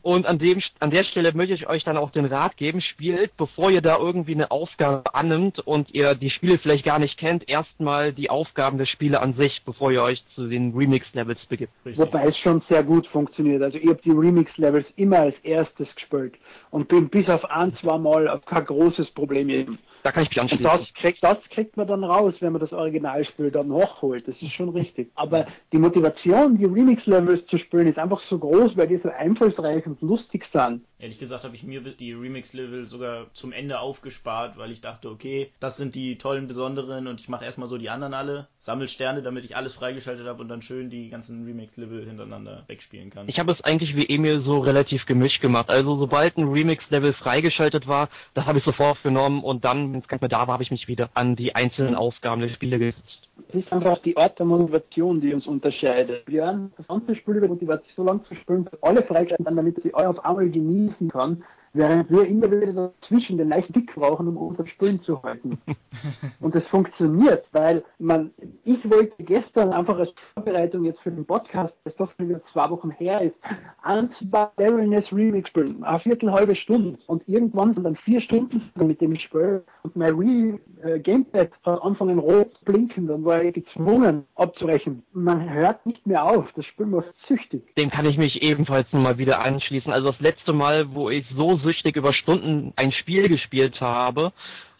Und 0.01 0.25
an 0.25 0.39
dem 0.39 0.61
an 0.79 0.91
der 0.91 1.03
Stelle 1.03 1.31
möchte 1.33 1.53
ich 1.53 1.67
euch 1.67 1.83
dann 1.83 1.97
auch 1.97 2.11
den 2.11 2.25
Rat 2.25 2.57
geben, 2.57 2.81
spielt, 2.81 3.35
bevor 3.37 3.71
ihr 3.71 3.81
da 3.81 3.97
irgendwie 3.97 4.33
eine 4.33 4.51
Aufgabe 4.51 5.13
annimmt 5.13 5.59
und 5.59 5.93
ihr 5.93 6.15
die 6.15 6.29
Spiele 6.29 6.57
vielleicht 6.57 6.85
gar 6.85 6.99
nicht 6.99 7.17
kennt, 7.17 7.47
erstmal 7.49 8.13
die 8.13 8.29
Aufgaben 8.29 8.77
der 8.77 8.85
Spiele 8.85 9.21
an 9.21 9.33
sich, 9.37 9.61
bevor 9.65 9.91
ihr 9.91 10.03
euch 10.03 10.23
zu 10.35 10.47
den 10.47 10.73
Remix-Levels 10.75 11.39
begibt. 11.47 11.73
Richtig. 11.85 12.05
Wobei 12.05 12.25
es 12.25 12.37
schon 12.37 12.61
sehr 12.69 12.83
gut 12.83 13.07
funktioniert. 13.07 13.61
Also 13.61 13.77
ich 13.77 13.89
habe 13.89 13.99
die 14.03 14.11
Remix-Levels 14.11 14.85
immer 14.95 15.19
als 15.19 15.35
erstes 15.43 15.87
gespielt 15.95 16.35
und 16.71 16.87
bin 16.87 17.09
bis 17.09 17.27
auf 17.29 17.43
ein, 17.45 17.75
zwei 17.81 17.97
Mal 17.97 18.27
auf 18.27 18.45
kein 18.45 18.65
großes 18.65 19.11
Problem 19.11 19.49
eben. 19.49 19.79
Da 20.03 20.11
kann 20.11 20.23
ich 20.23 20.29
mich 20.29 20.41
anschließen. 20.41 20.63
Das 20.63 20.81
kriegt, 21.01 21.23
das 21.23 21.37
kriegt 21.53 21.77
man 21.77 21.87
dann 21.87 22.03
raus, 22.03 22.33
wenn 22.39 22.53
man 22.53 22.61
das 22.61 22.73
Originalspiel 22.73 23.51
dann 23.51 23.67
nachholt. 23.67 24.27
Das 24.27 24.35
ist 24.41 24.53
schon 24.53 24.69
richtig. 24.69 25.11
Aber 25.15 25.47
die 25.71 25.77
Motivation, 25.77 26.57
die 26.57 26.65
Remix-Levels 26.65 27.45
zu 27.47 27.57
spielen, 27.57 27.87
ist 27.87 27.99
einfach 27.99 28.21
so 28.29 28.37
groß, 28.37 28.75
weil 28.77 28.87
die 28.87 28.97
so 28.97 29.09
einfallsreich 29.09 29.85
und 29.85 30.01
lustig 30.01 30.45
sind. 30.53 30.81
Ehrlich 31.01 31.17
gesagt 31.17 31.43
habe 31.43 31.55
ich 31.55 31.63
mir 31.63 31.81
die 31.81 32.13
Remix-Level 32.13 32.85
sogar 32.85 33.25
zum 33.33 33.51
Ende 33.51 33.79
aufgespart, 33.79 34.57
weil 34.59 34.71
ich 34.71 34.81
dachte, 34.81 35.09
okay, 35.09 35.51
das 35.59 35.77
sind 35.77 35.95
die 35.95 36.19
tollen 36.19 36.47
Besonderen 36.47 37.07
und 37.07 37.19
ich 37.19 37.27
mache 37.27 37.43
erstmal 37.43 37.67
so 37.67 37.79
die 37.79 37.89
anderen 37.89 38.13
alle, 38.13 38.47
sammel 38.59 38.87
Sterne, 38.87 39.23
damit 39.23 39.43
ich 39.43 39.55
alles 39.55 39.73
freigeschaltet 39.73 40.27
habe 40.27 40.43
und 40.43 40.49
dann 40.49 40.61
schön 40.61 40.91
die 40.91 41.09
ganzen 41.09 41.43
Remix-Level 41.43 42.05
hintereinander 42.05 42.65
wegspielen 42.67 43.09
kann. 43.09 43.27
Ich 43.27 43.39
habe 43.39 43.51
es 43.51 43.61
eigentlich 43.61 43.95
wie 43.95 44.13
Emil 44.13 44.43
so 44.43 44.59
relativ 44.59 45.07
gemischt 45.07 45.41
gemacht. 45.41 45.71
Also 45.71 45.97
sobald 45.97 46.37
ein 46.37 46.47
Remix-Level 46.47 47.13
freigeschaltet 47.13 47.87
war, 47.87 48.09
das 48.35 48.45
habe 48.45 48.59
ich 48.59 48.63
sofort 48.63 49.01
genommen 49.01 49.43
und 49.43 49.65
dann, 49.65 49.90
es 49.99 50.07
gar 50.07 50.15
nicht 50.15 50.21
mehr 50.21 50.29
da 50.29 50.47
war, 50.47 50.53
habe 50.53 50.63
ich 50.63 50.71
mich 50.71 50.87
wieder 50.87 51.09
an 51.13 51.35
die 51.35 51.55
einzelnen 51.55 51.95
Aufgaben 51.95 52.41
der 52.41 52.49
Spiele 52.49 52.79
gesetzt. 52.79 53.29
Es 53.49 53.55
ist 53.55 53.71
einfach 53.71 53.97
die 53.99 54.15
Art 54.17 54.37
der 54.39 54.45
Motivation, 54.45 55.19
die 55.19 55.33
uns 55.33 55.47
unterscheidet. 55.47 56.27
Wir 56.27 56.45
haben 56.45 56.71
das 56.77 56.87
ganze 56.87 57.15
Spiel 57.15 57.35
über 57.35 57.47
Motivation 57.47 57.93
so 57.95 58.03
lange 58.03 58.23
zu 58.23 58.35
spielen, 58.35 58.65
dass 58.65 58.81
alle 58.83 59.01
freigeschaltet 59.03 59.45
sind, 59.45 59.55
damit 59.55 59.81
sie 59.81 59.93
alle 59.93 60.09
auf 60.09 60.23
einmal 60.23 60.49
genießen 60.49 61.09
kann, 61.09 61.43
während 61.73 62.09
wir 62.09 62.25
immer 62.25 62.51
wieder 62.51 62.91
dazwischen 63.01 63.37
den 63.37 63.49
leichten 63.49 63.73
Dick 63.73 63.93
brauchen, 63.95 64.27
um 64.27 64.37
unser 64.37 64.67
Spielen 64.67 65.01
zu 65.03 65.21
halten. 65.23 65.57
Und 66.39 66.55
das 66.55 66.63
funktioniert, 66.67 67.45
weil 67.51 67.83
man, 67.99 68.31
ich 68.63 68.83
wollte 68.89 69.23
gestern 69.23 69.71
einfach 69.71 69.97
als 69.97 70.09
Vorbereitung 70.33 70.85
jetzt 70.85 71.01
für 71.01 71.11
den 71.11 71.25
Podcast, 71.25 71.73
das 71.83 71.95
doch 71.95 72.11
wieder 72.17 72.41
zwei 72.51 72.69
Wochen 72.69 72.91
her 72.91 73.21
ist, 73.21 73.35
ein 73.83 74.09
zwei 74.19 74.47
Barrenness 74.55 75.11
Remix 75.11 75.49
spielen, 75.49 75.83
eine 75.83 75.99
Viertel, 75.99 76.31
halbe 76.31 76.55
Stunde. 76.55 76.97
Und 77.07 77.27
irgendwann 77.27 77.73
sind 77.73 77.83
dann 77.83 77.95
vier 77.97 78.21
Stunden 78.21 78.61
mit 78.75 79.01
dem 79.01 79.15
Spiel 79.15 79.63
und 79.83 79.95
mein 79.95 80.15
Re 80.15 80.59
äh, 80.83 80.99
Gamepad 80.99 81.51
hat 81.65 81.81
angefangen 81.81 82.19
rot 82.19 82.51
zu 82.59 82.65
blinken, 82.65 83.07
dann 83.07 83.23
war 83.23 83.43
ich 83.43 83.53
gezwungen 83.53 84.25
abzurechnen. 84.35 85.03
Man 85.13 85.49
hört 85.49 85.85
nicht 85.85 86.05
mehr 86.05 86.23
auf, 86.23 86.45
das 86.55 86.65
Spiel 86.65 86.85
macht 86.85 87.13
süchtig. 87.27 87.63
Dem 87.75 87.89
kann 87.89 88.05
ich 88.05 88.17
mich 88.17 88.43
ebenfalls 88.43 88.91
nochmal 88.91 89.17
wieder 89.17 89.43
anschließen. 89.45 89.91
Also 89.91 90.11
das 90.11 90.19
letzte 90.19 90.53
Mal, 90.53 90.93
wo 90.93 91.09
ich 91.09 91.25
so 91.35 91.57
süchtig 91.63 91.95
über 91.95 92.13
Stunden 92.13 92.73
ein 92.75 92.91
Spiel 92.91 93.27
gespielt 93.27 93.79
habe, 93.81 94.31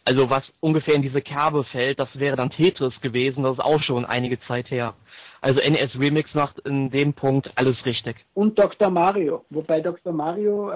also 0.06 0.30
was 0.30 0.44
ungefähr 0.60 0.96
in 0.96 1.02
diese 1.02 1.22
Kerbe 1.22 1.64
fällt, 1.66 2.00
das 2.00 2.10
wäre 2.14 2.36
dann 2.36 2.50
Tetris 2.50 2.94
gewesen, 3.02 3.44
das 3.44 3.54
ist 3.54 3.64
auch 3.64 3.82
schon 3.84 4.06
einige 4.06 4.40
Zeit 4.48 4.72
her. 4.72 4.96
Also 5.44 5.60
NES 5.60 6.00
Remix 6.00 6.32
macht 6.36 6.60
in 6.68 6.92
dem 6.92 7.14
Punkt 7.14 7.52
alles 7.56 7.76
richtig. 7.84 8.16
Und 8.36 8.60
Dr. 8.60 8.92
Mario. 8.92 9.44
Wobei 9.50 9.82
Dr. 9.82 10.14
Mario 10.14 10.72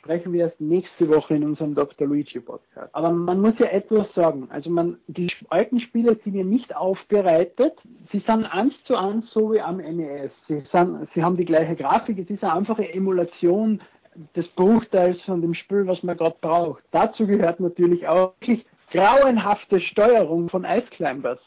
sprechen 0.00 0.32
wir 0.32 0.46
erst 0.46 0.60
nächste 0.60 1.08
Woche 1.08 1.36
in 1.36 1.44
unserem 1.44 1.76
Dr. 1.76 2.08
Luigi 2.08 2.40
Podcast. 2.40 2.92
Aber 2.94 3.12
man 3.12 3.40
muss 3.40 3.54
ja 3.60 3.66
etwas 3.66 4.12
sagen. 4.16 4.48
Also 4.50 4.70
man, 4.70 4.98
die 5.06 5.30
alten 5.50 5.78
Spiele 5.78 6.18
sind 6.24 6.34
ja 6.34 6.42
nicht 6.42 6.74
aufbereitet. 6.74 7.74
Sie 8.10 8.20
sind 8.26 8.44
eins 8.44 8.74
zu 8.86 8.96
eins 8.96 9.24
so 9.32 9.52
wie 9.52 9.60
am 9.60 9.76
NES. 9.76 10.32
Sie, 10.48 10.64
sind, 10.72 11.08
sie 11.14 11.22
haben 11.22 11.36
die 11.36 11.44
gleiche 11.44 11.76
Grafik. 11.76 12.18
Es 12.18 12.28
ist 12.28 12.42
eine 12.42 12.54
einfache 12.54 12.92
Emulation 12.92 13.80
des 14.36 14.46
Bruchteils 14.48 15.20
von 15.22 15.40
dem 15.40 15.54
Spiel, 15.54 15.86
was 15.86 16.02
man 16.02 16.16
gerade 16.16 16.36
braucht. 16.40 16.82
Dazu 16.90 17.26
gehört 17.26 17.60
natürlich 17.60 18.06
auch 18.06 18.34
wirklich 18.40 18.64
grauenhafte 18.90 19.80
Steuerung 19.80 20.48
von 20.48 20.64
Ice 20.64 20.88
Climbers, 20.90 21.38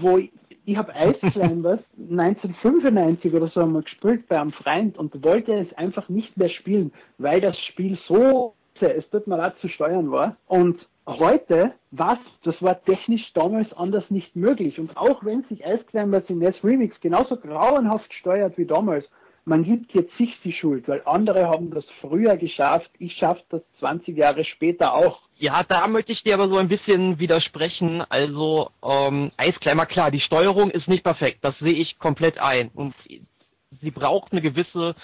wo 0.00 0.18
ich 0.66 0.76
habe 0.76 0.92
Ice 0.92 1.20
Climbers 1.32 1.80
1995 1.98 3.32
oder 3.34 3.48
so 3.48 3.60
einmal 3.60 3.82
gespielt 3.82 4.26
bei 4.28 4.40
einem 4.40 4.52
Freund 4.52 4.96
und 4.96 5.22
wollte 5.22 5.52
es 5.52 5.72
einfach 5.76 6.08
nicht 6.08 6.36
mehr 6.36 6.48
spielen, 6.48 6.92
weil 7.18 7.40
das 7.40 7.56
Spiel 7.68 7.98
so 8.08 8.54
es 8.80 9.08
tut 9.10 9.26
mir 9.26 9.36
leid 9.36 9.54
zu 9.60 9.68
steuern 9.68 10.10
war. 10.10 10.36
Und 10.46 10.86
heute, 11.06 11.72
was, 11.90 12.18
das 12.44 12.60
war 12.60 12.82
technisch 12.84 13.22
damals 13.34 13.72
anders 13.74 14.04
nicht 14.10 14.34
möglich. 14.34 14.78
Und 14.78 14.96
auch 14.96 15.24
wenn 15.24 15.44
sich 15.44 15.60
Ice 15.60 15.84
Climbers 15.90 16.24
in 16.28 16.38
NES 16.38 16.56
Remix 16.62 16.98
genauso 17.00 17.36
grauenhaft 17.36 18.12
steuert 18.14 18.56
wie 18.58 18.66
damals, 18.66 19.04
man 19.44 19.64
gibt 19.64 19.92
jetzt 19.92 20.16
sich 20.16 20.30
die 20.42 20.52
Schuld, 20.52 20.88
weil 20.88 21.02
andere 21.04 21.48
haben 21.48 21.70
das 21.70 21.84
früher 22.00 22.36
geschafft, 22.36 22.90
ich 22.98 23.14
schaffe 23.16 23.42
das 23.50 23.62
20 23.80 24.16
Jahre 24.16 24.44
später 24.44 24.94
auch. 24.94 25.20
Ja, 25.36 25.62
da 25.68 25.86
möchte 25.88 26.12
ich 26.12 26.22
dir 26.22 26.34
aber 26.34 26.48
so 26.48 26.58
ein 26.58 26.68
bisschen 26.68 27.18
widersprechen. 27.18 28.02
Also, 28.08 28.70
ähm, 28.82 29.32
Eiskleimer, 29.36 29.84
klar, 29.84 30.10
die 30.10 30.20
Steuerung 30.20 30.70
ist 30.70 30.88
nicht 30.88 31.04
perfekt, 31.04 31.38
das 31.42 31.54
sehe 31.58 31.74
ich 31.74 31.98
komplett 31.98 32.38
ein. 32.38 32.70
Und 32.74 32.94
sie 33.82 33.90
braucht 33.90 34.32
eine 34.32 34.40
gewisse 34.40 34.94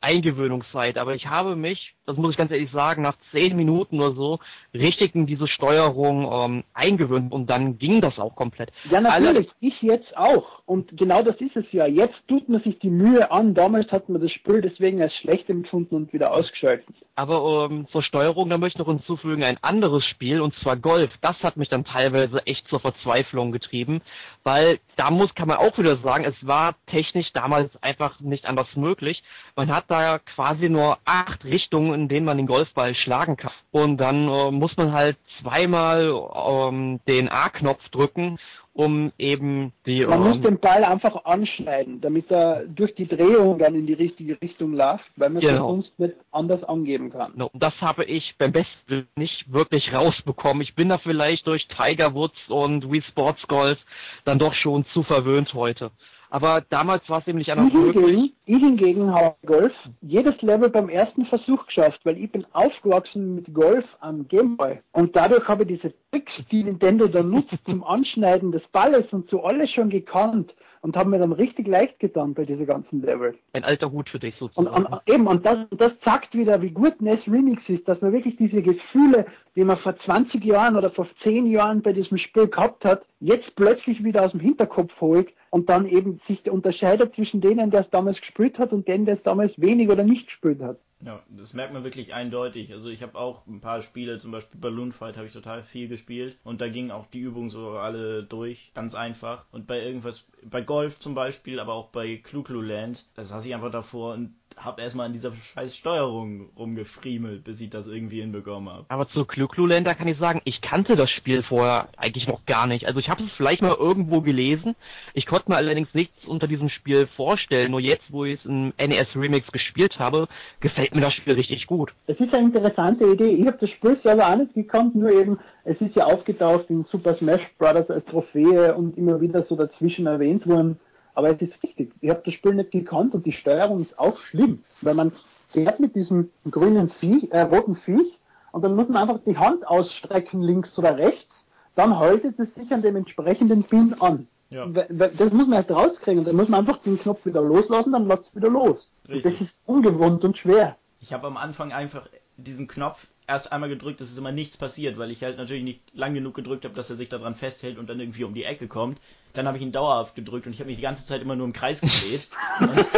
Eingewöhnungszeit. 0.00 0.96
Aber 0.96 1.14
ich 1.14 1.26
habe 1.26 1.56
mich, 1.56 1.94
das 2.10 2.18
muss 2.18 2.32
ich 2.32 2.36
ganz 2.36 2.50
ehrlich 2.50 2.70
sagen, 2.70 3.02
nach 3.02 3.16
zehn 3.32 3.56
Minuten 3.56 4.00
oder 4.00 4.14
so 4.14 4.38
richtig 4.74 5.14
in 5.14 5.26
diese 5.26 5.48
Steuerung 5.48 6.30
ähm, 6.32 6.64
eingewöhnt 6.74 7.32
und 7.32 7.48
dann 7.48 7.78
ging 7.78 8.00
das 8.00 8.18
auch 8.18 8.34
komplett. 8.34 8.70
Ja, 8.90 9.00
natürlich, 9.00 9.28
Alle, 9.36 9.46
ich 9.60 9.82
jetzt 9.82 10.16
auch. 10.16 10.60
Und 10.66 10.96
genau 10.96 11.22
das 11.22 11.36
ist 11.40 11.56
es 11.56 11.64
ja. 11.72 11.86
Jetzt 11.86 12.14
tut 12.28 12.48
man 12.48 12.62
sich 12.62 12.78
die 12.78 12.90
Mühe 12.90 13.30
an. 13.32 13.54
Damals 13.54 13.90
hat 13.90 14.08
man 14.08 14.20
das 14.20 14.30
Spiel 14.30 14.60
deswegen 14.60 15.02
als 15.02 15.12
schlecht 15.16 15.50
empfunden 15.50 15.96
und 15.96 16.12
wieder 16.12 16.32
ausgeschaltet. 16.32 16.94
Aber 17.16 17.68
ähm, 17.68 17.86
zur 17.90 18.02
Steuerung, 18.02 18.48
da 18.48 18.56
möchte 18.56 18.80
ich 18.80 18.86
noch 18.86 18.92
hinzufügen, 18.94 19.44
ein 19.44 19.58
anderes 19.62 20.04
Spiel, 20.06 20.40
und 20.40 20.54
zwar 20.62 20.76
Golf. 20.76 21.10
Das 21.20 21.36
hat 21.42 21.56
mich 21.56 21.68
dann 21.68 21.84
teilweise 21.84 22.46
echt 22.46 22.66
zur 22.68 22.80
Verzweiflung 22.80 23.52
getrieben, 23.52 24.00
weil 24.44 24.78
da 24.96 25.10
muss, 25.10 25.34
kann 25.34 25.48
man 25.48 25.58
auch 25.58 25.76
wieder 25.76 25.96
sagen, 25.98 26.24
es 26.24 26.46
war 26.46 26.76
technisch 26.86 27.32
damals 27.34 27.70
einfach 27.82 28.20
nicht 28.20 28.46
anders 28.46 28.68
möglich. 28.74 29.22
Man 29.56 29.74
hat 29.74 29.84
da 29.88 30.18
quasi 30.18 30.70
nur 30.70 30.98
acht 31.04 31.44
Richtungen, 31.44 31.99
in 32.02 32.08
denen 32.08 32.26
man 32.26 32.36
den 32.36 32.46
Golfball 32.46 32.94
schlagen 32.94 33.36
kann. 33.36 33.52
Und 33.70 33.98
dann 33.98 34.28
äh, 34.28 34.50
muss 34.50 34.76
man 34.76 34.92
halt 34.92 35.16
zweimal 35.40 36.12
ähm, 36.34 37.00
den 37.08 37.28
A-Knopf 37.28 37.88
drücken 37.90 38.38
um 38.72 39.12
eben 39.18 39.72
die. 39.84 40.06
Man 40.06 40.20
muss 40.20 40.36
ähm, 40.36 40.42
den 40.42 40.58
Ball 40.58 40.84
einfach 40.84 41.24
anschneiden, 41.24 42.00
damit 42.00 42.30
er 42.30 42.64
durch 42.66 42.94
die 42.94 43.06
Drehung 43.06 43.58
dann 43.58 43.74
in 43.74 43.86
die 43.86 43.94
richtige 43.94 44.40
Richtung 44.40 44.74
läuft, 44.74 45.04
weil 45.16 45.30
man 45.30 45.42
genau. 45.42 45.68
sonst 45.68 45.98
nicht 45.98 46.14
anders 46.30 46.62
angeben 46.64 47.10
kann. 47.10 47.32
No, 47.34 47.50
das 47.52 47.74
habe 47.80 48.04
ich 48.04 48.34
beim 48.38 48.52
besten 48.52 49.08
nicht 49.16 49.52
wirklich 49.52 49.92
rausbekommen. 49.92 50.62
Ich 50.62 50.74
bin 50.74 50.88
da 50.88 50.98
vielleicht 50.98 51.46
durch 51.46 51.66
Tiger 51.68 52.14
Woods 52.14 52.38
und 52.48 52.90
Wii 52.90 53.02
Sports 53.02 53.42
Golf 53.48 53.78
dann 54.24 54.38
doch 54.38 54.54
schon 54.54 54.84
zu 54.92 55.02
verwöhnt 55.02 55.52
heute. 55.52 55.90
Aber 56.30 56.62
damals 56.70 57.08
war 57.08 57.22
es 57.26 57.34
nicht 57.34 57.50
anders 57.50 57.68
ich 57.68 57.74
möglich. 57.74 58.04
Hingegen, 58.04 58.32
ich 58.46 58.58
hingegen 58.58 59.10
habe 59.12 59.34
Golf 59.44 59.72
jedes 60.00 60.40
Level 60.42 60.70
beim 60.70 60.88
ersten 60.88 61.26
Versuch 61.26 61.66
geschafft, 61.66 62.00
weil 62.04 62.18
ich 62.18 62.30
bin 62.30 62.46
aufgewachsen 62.52 63.34
mit 63.34 63.52
Golf 63.52 63.84
am 63.98 64.26
Gameboy. 64.28 64.78
Und 64.92 65.14
dadurch 65.16 65.46
habe 65.48 65.64
ich 65.64 65.80
diese 65.80 65.92
Tricks, 66.10 66.32
die 66.50 66.64
Nintendo 66.64 67.08
da 67.08 67.22
nutzt 67.22 67.54
zum 67.66 67.82
Anschneiden 67.82 68.52
des 68.52 68.62
Balles 68.72 69.06
und 69.10 69.28
so 69.28 69.42
alles 69.42 69.70
schon 69.72 69.90
gekannt 69.90 70.54
und 70.82 70.96
haben 70.96 71.10
mir 71.10 71.18
dann 71.18 71.32
richtig 71.32 71.66
leicht 71.66 71.98
getan 71.98 72.32
bei 72.32 72.44
dieser 72.44 72.64
ganzen 72.64 73.02
Level. 73.02 73.36
Ein 73.52 73.64
alter 73.64 73.90
Hut 73.90 74.08
für 74.08 74.18
dich 74.18 74.34
sozusagen. 74.38 74.68
Und, 74.68 74.86
und 74.86 75.00
eben, 75.06 75.26
und 75.26 75.44
das, 75.44 75.58
das 75.76 75.92
zeigt 76.04 76.32
wieder, 76.34 76.62
wie 76.62 76.70
gut 76.70 77.02
NES 77.02 77.20
Remix 77.26 77.62
ist, 77.68 77.86
dass 77.86 78.00
man 78.00 78.12
wirklich 78.12 78.36
diese 78.36 78.62
Gefühle, 78.62 79.26
die 79.56 79.64
man 79.64 79.78
vor 79.78 79.94
20 80.06 80.42
Jahren 80.44 80.76
oder 80.76 80.90
vor 80.90 81.06
10 81.22 81.46
Jahren 81.46 81.82
bei 81.82 81.92
diesem 81.92 82.16
Spiel 82.16 82.46
gehabt 82.46 82.84
hat, 82.84 83.02
jetzt 83.18 83.54
plötzlich 83.56 84.02
wieder 84.02 84.24
aus 84.24 84.30
dem 84.30 84.40
Hinterkopf 84.40 84.92
holt 85.00 85.28
und 85.50 85.68
dann 85.68 85.86
eben 85.86 86.20
sich 86.26 86.48
unterscheidet 86.50 87.14
zwischen 87.14 87.40
denen, 87.40 87.70
der 87.70 87.82
es 87.82 87.90
damals 87.90 88.18
gespielt 88.20 88.58
hat 88.58 88.72
und 88.72 88.88
denen, 88.88 89.04
der 89.04 89.16
es 89.16 89.22
damals 89.22 89.52
wenig 89.56 89.90
oder 89.90 90.04
nicht 90.04 90.26
gespielt 90.26 90.62
hat. 90.62 90.78
Ja, 91.04 91.22
das 91.28 91.54
merkt 91.54 91.72
man 91.72 91.84
wirklich 91.84 92.12
eindeutig. 92.12 92.72
Also 92.72 92.90
ich 92.90 93.02
habe 93.02 93.18
auch 93.18 93.46
ein 93.46 93.60
paar 93.60 93.82
Spiele, 93.82 94.18
zum 94.18 94.32
Beispiel 94.32 94.60
Balloon 94.60 94.92
Fight 94.92 95.16
habe 95.16 95.26
ich 95.26 95.32
total 95.32 95.62
viel 95.62 95.88
gespielt 95.88 96.36
und 96.44 96.60
da 96.60 96.68
gingen 96.68 96.90
auch 96.90 97.06
die 97.06 97.20
Übungen 97.20 97.48
so 97.48 97.70
alle 97.70 98.22
durch, 98.22 98.70
ganz 98.74 98.94
einfach. 98.94 99.46
Und 99.50 99.66
bei 99.66 99.80
irgendwas, 99.80 100.26
bei 100.42 100.60
Golf 100.60 100.98
zum 100.98 101.14
Beispiel, 101.14 101.58
aber 101.58 101.74
auch 101.74 101.88
bei 101.88 102.16
Clu 102.16 102.42
Land, 102.60 103.06
da 103.14 103.24
saß 103.24 103.46
ich 103.46 103.54
einfach 103.54 103.70
davor 103.70 104.14
und 104.14 104.34
habe 104.56 104.82
erstmal 104.82 105.06
an 105.06 105.12
dieser 105.12 105.32
scheiß 105.32 105.76
Steuerung 105.76 106.50
rumgefriemelt, 106.56 107.44
bis 107.44 107.60
ich 107.60 107.70
das 107.70 107.86
irgendwie 107.86 108.20
hinbekommen 108.20 108.72
habe. 108.72 108.84
Aber 108.88 109.08
zu 109.08 109.24
Clue 109.24 109.48
da 109.82 109.94
kann 109.94 110.08
ich 110.08 110.18
sagen, 110.18 110.42
ich 110.44 110.60
kannte 110.60 110.96
das 110.96 111.10
Spiel 111.10 111.42
vorher 111.42 111.88
eigentlich 111.96 112.26
noch 112.26 112.44
gar 112.46 112.66
nicht. 112.66 112.86
Also 112.86 113.00
ich 113.00 113.08
habe 113.08 113.24
es 113.24 113.30
vielleicht 113.36 113.62
mal 113.62 113.74
irgendwo 113.74 114.20
gelesen. 114.20 114.76
Ich 115.14 115.26
konnte 115.26 115.50
mir 115.50 115.56
allerdings 115.56 115.88
nichts 115.94 116.24
unter 116.26 116.46
diesem 116.46 116.68
Spiel 116.68 117.08
vorstellen. 117.16 117.70
Nur 117.70 117.80
jetzt, 117.80 118.04
wo 118.10 118.24
ich 118.24 118.38
es 118.40 118.44
im 118.44 118.72
NES 118.78 119.08
Remix 119.14 119.50
gespielt 119.50 119.98
habe, 119.98 120.28
gefällt 120.60 120.89
mir 120.94 121.02
das 121.02 121.14
Spiel 121.14 121.34
richtig 121.34 121.66
gut. 121.66 121.92
Es 122.06 122.18
ist 122.18 122.34
eine 122.34 122.46
interessante 122.46 123.04
Idee. 123.04 123.30
Ich 123.30 123.46
habe 123.46 123.58
das 123.60 123.70
Spiel 123.70 123.98
selber 124.02 124.28
auch 124.28 124.36
nicht 124.36 124.54
gekannt, 124.54 124.94
nur 124.94 125.10
eben, 125.10 125.38
es 125.64 125.80
ist 125.80 125.94
ja 125.96 126.04
aufgetaucht 126.04 126.66
in 126.68 126.84
Super 126.90 127.16
Smash 127.16 127.42
Bros. 127.58 127.90
als 127.90 128.04
Trophäe 128.06 128.74
und 128.74 128.96
immer 128.96 129.20
wieder 129.20 129.44
so 129.48 129.56
dazwischen 129.56 130.06
erwähnt 130.06 130.46
worden. 130.46 130.78
Aber 131.14 131.30
es 131.30 131.40
ist 131.40 131.52
richtig. 131.62 131.92
Ich 132.00 132.10
habe 132.10 132.22
das 132.24 132.34
Spiel 132.34 132.54
nicht 132.54 132.70
gekannt 132.70 133.14
und 133.14 133.26
die 133.26 133.32
Steuerung 133.32 133.82
ist 133.82 133.98
auch 133.98 134.18
schlimm, 134.18 134.60
weil 134.80 134.94
man 134.94 135.12
fährt 135.52 135.80
mit 135.80 135.94
diesem 135.94 136.30
grünen 136.50 136.88
Viech, 136.88 137.28
äh, 137.32 137.40
roten 137.40 137.74
Viech 137.74 138.18
und 138.52 138.62
dann 138.62 138.76
muss 138.76 138.88
man 138.88 139.02
einfach 139.02 139.20
die 139.24 139.36
Hand 139.36 139.66
ausstrecken 139.66 140.40
links 140.40 140.78
oder 140.78 140.96
rechts, 140.96 141.48
dann 141.74 141.98
haltet 141.98 142.38
es 142.38 142.54
sich 142.54 142.72
an 142.72 142.82
dem 142.82 142.96
entsprechenden 142.96 143.64
Pin 143.64 143.94
an. 144.00 144.26
Ja. 144.50 144.66
Das 144.66 145.32
muss 145.32 145.46
man 145.46 145.52
erst 145.52 145.70
rauskriegen. 145.70 146.24
Dann 146.24 146.36
muss 146.36 146.48
man 146.48 146.60
einfach 146.60 146.78
den 146.82 146.98
Knopf 146.98 147.24
wieder 147.24 147.40
loslassen, 147.40 147.92
dann 147.92 148.06
lasst 148.06 148.26
es 148.26 148.36
wieder 148.36 148.50
los. 148.50 148.90
Das 149.06 149.40
ist 149.40 149.60
ungewohnt 149.64 150.24
und 150.24 150.36
schwer. 150.36 150.76
Ich 151.00 151.12
habe 151.12 151.28
am 151.28 151.36
Anfang 151.36 151.72
einfach 151.72 152.08
diesen 152.36 152.66
Knopf 152.66 153.08
erst 153.30 153.52
einmal 153.52 153.68
gedrückt, 153.68 154.00
es 154.00 154.10
ist 154.10 154.18
immer 154.18 154.32
nichts 154.32 154.56
passiert, 154.56 154.98
weil 154.98 155.12
ich 155.12 155.22
halt 155.22 155.38
natürlich 155.38 155.62
nicht 155.62 155.80
lang 155.94 156.14
genug 156.14 156.34
gedrückt 156.34 156.64
habe, 156.64 156.74
dass 156.74 156.90
er 156.90 156.96
sich 156.96 157.08
daran 157.08 157.36
festhält 157.36 157.78
und 157.78 157.88
dann 157.88 158.00
irgendwie 158.00 158.24
um 158.24 158.34
die 158.34 158.44
Ecke 158.44 158.66
kommt. 158.66 158.98
Dann 159.32 159.46
habe 159.46 159.56
ich 159.56 159.62
ihn 159.62 159.70
dauerhaft 159.70 160.16
gedrückt 160.16 160.46
und 160.46 160.52
ich 160.52 160.58
habe 160.58 160.68
mich 160.68 160.76
die 160.76 160.82
ganze 160.82 161.06
Zeit 161.06 161.22
immer 161.22 161.36
nur 161.36 161.46
im 161.46 161.52
Kreis 161.52 161.80
gedreht. 161.80 162.26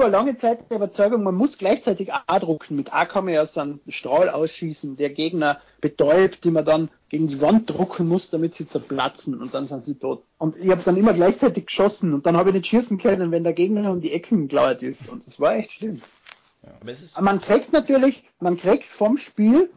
war 0.00 0.08
lange 0.08 0.36
Zeit 0.36 0.68
der 0.70 0.78
Überzeugung, 0.78 1.22
man 1.22 1.34
muss 1.34 1.58
gleichzeitig 1.58 2.12
A 2.12 2.38
drucken. 2.40 2.74
Mit 2.74 2.92
A 2.92 3.04
kann 3.04 3.26
man 3.26 3.34
ja 3.34 3.46
so 3.46 3.60
einen 3.60 3.80
Strahl 3.88 4.28
ausschießen, 4.28 4.96
der 4.96 5.10
Gegner 5.10 5.60
betäubt, 5.80 6.44
die 6.44 6.50
man 6.50 6.64
dann 6.64 6.90
gegen 7.08 7.28
die 7.28 7.40
Wand 7.40 7.70
drucken 7.70 8.08
muss, 8.08 8.30
damit 8.30 8.54
sie 8.54 8.66
zerplatzen 8.66 9.40
und 9.40 9.54
dann 9.54 9.66
sind 9.66 9.84
sie 9.84 9.94
tot. 9.94 10.24
Und 10.38 10.56
ich 10.56 10.70
habe 10.70 10.82
dann 10.84 10.96
immer 10.96 11.12
gleichzeitig 11.12 11.66
geschossen 11.66 12.14
und 12.14 12.26
dann 12.26 12.36
habe 12.36 12.50
ich 12.50 12.54
nicht 12.54 12.66
schießen 12.66 12.98
können, 12.98 13.30
wenn 13.30 13.44
der 13.44 13.52
Gegner 13.52 13.90
um 13.90 14.00
die 14.00 14.12
Ecken 14.12 14.48
gelauert 14.48 14.82
ist. 14.82 15.08
Und 15.08 15.26
das 15.26 15.38
war 15.38 15.54
echt 15.54 15.72
schlimm. 15.72 16.00
Ja, 16.62 16.72
aber 16.80 16.92
es 16.92 17.20
man 17.20 17.40
kriegt 17.40 17.72
natürlich, 17.72 18.22
man 18.38 18.56
kriegt 18.56 18.86
vom 18.86 19.16
Spiel 19.18 19.70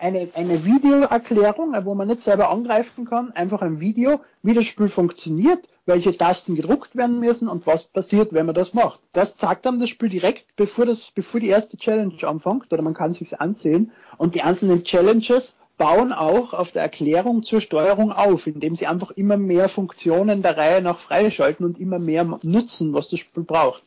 eine, 0.00 0.28
eine 0.34 0.64
Videoerklärung, 0.64 1.74
wo 1.84 1.94
man 1.94 2.08
nicht 2.08 2.20
selber 2.20 2.50
angreifen 2.50 3.04
kann, 3.04 3.32
einfach 3.32 3.60
ein 3.62 3.80
Video, 3.80 4.20
wie 4.42 4.54
das 4.54 4.64
Spiel 4.64 4.88
funktioniert, 4.88 5.68
welche 5.84 6.16
Tasten 6.16 6.54
gedruckt 6.54 6.96
werden 6.96 7.20
müssen 7.20 7.48
und 7.48 7.66
was 7.66 7.84
passiert, 7.84 8.32
wenn 8.32 8.46
man 8.46 8.54
das 8.54 8.72
macht. 8.72 9.00
Das 9.12 9.36
zeigt 9.36 9.66
einem 9.66 9.80
das 9.80 9.90
Spiel 9.90 10.08
direkt, 10.08 10.56
bevor 10.56 10.86
das, 10.86 11.10
bevor 11.10 11.40
die 11.40 11.48
erste 11.48 11.76
Challenge 11.76 12.16
anfängt, 12.22 12.72
oder 12.72 12.82
man 12.82 12.94
kann 12.94 13.12
sich's 13.12 13.34
ansehen. 13.34 13.92
Und 14.16 14.34
die 14.34 14.42
einzelnen 14.42 14.84
Challenges 14.84 15.54
bauen 15.76 16.12
auch 16.12 16.52
auf 16.52 16.72
der 16.72 16.82
Erklärung 16.82 17.42
zur 17.42 17.60
Steuerung 17.60 18.12
auf, 18.12 18.46
indem 18.46 18.76
sie 18.76 18.86
einfach 18.86 19.10
immer 19.12 19.36
mehr 19.36 19.68
Funktionen 19.68 20.42
der 20.42 20.56
Reihe 20.56 20.82
nach 20.82 20.98
freischalten 20.98 21.64
und 21.64 21.80
immer 21.80 21.98
mehr 21.98 22.24
nutzen, 22.42 22.92
was 22.92 23.08
das 23.10 23.20
Spiel 23.20 23.44
braucht. 23.44 23.82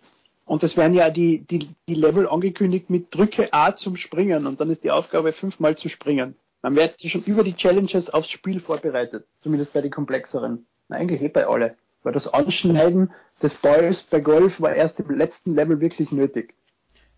Und 0.54 0.62
es 0.62 0.78
werden 0.78 0.94
ja 0.94 1.10
die, 1.10 1.40
die, 1.40 1.68
die 1.90 1.96
Level 1.96 2.30
angekündigt 2.30 2.88
mit 2.88 3.08
Drücke 3.16 3.52
A 3.52 3.76
zum 3.76 3.98
Springen 3.98 4.46
und 4.46 4.62
dann 4.62 4.70
ist 4.70 4.84
die 4.84 4.92
Aufgabe 4.92 5.34
fünfmal 5.34 5.76
zu 5.76 5.90
springen. 5.90 6.36
Man 6.62 6.76
wird 6.76 7.02
schon 7.02 7.24
über 7.24 7.44
die 7.44 7.56
Challenges 7.56 8.12
aufs 8.12 8.30
Spiel 8.30 8.60
vorbereitet, 8.60 9.26
zumindest 9.42 9.74
bei 9.74 9.82
den 9.82 9.90
komplexeren. 9.90 10.68
Na, 10.90 10.98
eigentlich 10.98 11.24
eh 11.24 11.30
bei 11.30 11.48
alle. 11.48 11.76
Weil 12.04 12.14
das 12.14 12.32
Anschneiden 12.32 13.12
des 13.42 13.56
Balls 13.56 14.04
bei 14.04 14.20
Golf 14.20 14.62
war 14.62 14.76
erst 14.76 15.00
im 15.00 15.10
letzten 15.10 15.56
Level 15.56 15.82
wirklich 15.82 16.12
nötig. 16.12 16.54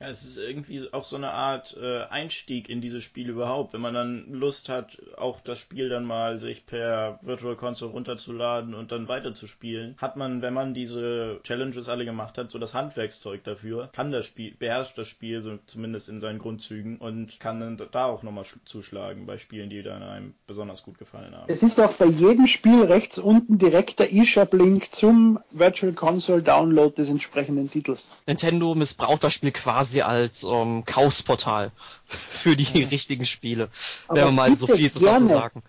Ja, 0.05 0.11
es 0.11 0.23
ist 0.23 0.37
irgendwie 0.37 0.87
auch 0.93 1.03
so 1.03 1.15
eine 1.15 1.31
Art 1.31 1.75
äh, 1.81 2.03
Einstieg 2.03 2.69
in 2.69 2.79
dieses 2.79 3.03
Spiel 3.03 3.27
überhaupt. 3.27 3.73
Wenn 3.73 3.81
man 3.81 3.95
dann 3.95 4.31
Lust 4.31 4.69
hat, 4.69 5.01
auch 5.17 5.39
das 5.39 5.57
Spiel 5.57 5.89
dann 5.89 6.05
mal 6.05 6.39
sich 6.39 6.67
per 6.67 7.17
Virtual 7.23 7.55
Console 7.55 7.91
runterzuladen 7.91 8.75
und 8.75 8.91
dann 8.91 9.07
weiterzuspielen, 9.07 9.95
hat 9.97 10.15
man, 10.15 10.43
wenn 10.43 10.53
man 10.53 10.75
diese 10.75 11.39
Challenges 11.43 11.89
alle 11.89 12.05
gemacht 12.05 12.37
hat, 12.37 12.51
so 12.51 12.59
das 12.59 12.75
Handwerkszeug 12.75 13.43
dafür, 13.45 13.89
kann 13.93 14.11
das 14.11 14.27
Spiel, 14.27 14.53
beherrscht 14.59 14.95
das 14.95 15.07
Spiel 15.07 15.41
so 15.41 15.57
zumindest 15.65 16.07
in 16.07 16.21
seinen 16.21 16.37
Grundzügen 16.37 16.97
und 16.97 17.39
kann 17.39 17.59
dann 17.59 17.81
da 17.91 18.05
auch 18.05 18.21
nochmal 18.21 18.45
zuschlagen 18.65 19.25
bei 19.25 19.39
Spielen, 19.39 19.71
die 19.71 19.81
dann 19.81 20.03
einem 20.03 20.35
besonders 20.45 20.83
gut 20.83 20.99
gefallen 20.99 21.35
haben. 21.35 21.51
Es 21.51 21.63
ist 21.63 21.81
auch 21.81 21.93
bei 21.93 22.05
jedem 22.05 22.45
Spiel 22.45 22.83
rechts 22.83 23.17
unten 23.17 23.57
direkt 23.57 23.97
der 23.97 24.13
eShop-Link 24.13 24.91
zum 24.91 25.39
Virtual 25.49 25.93
Console 25.93 26.43
Download 26.43 26.93
des 26.95 27.09
entsprechenden 27.09 27.71
Titels. 27.71 28.07
Nintendo 28.27 28.75
missbraucht 28.75 29.23
das 29.23 29.33
Spiel 29.33 29.51
quasi 29.51 29.94
quasi 29.95 30.01
als 30.01 30.43
ähm, 30.43 30.83
Kaufsportal 30.85 31.71
für 32.31 32.55
die 32.55 32.81
ja. 32.81 32.87
richtigen 32.87 33.25
Spiele, 33.25 33.69
Aber 34.07 34.17
wenn 34.17 34.25
man 34.25 34.35
mal 34.35 34.57
so 34.57 34.67
viel 34.67 34.91
zu 34.91 34.99
sagen. 34.99 35.63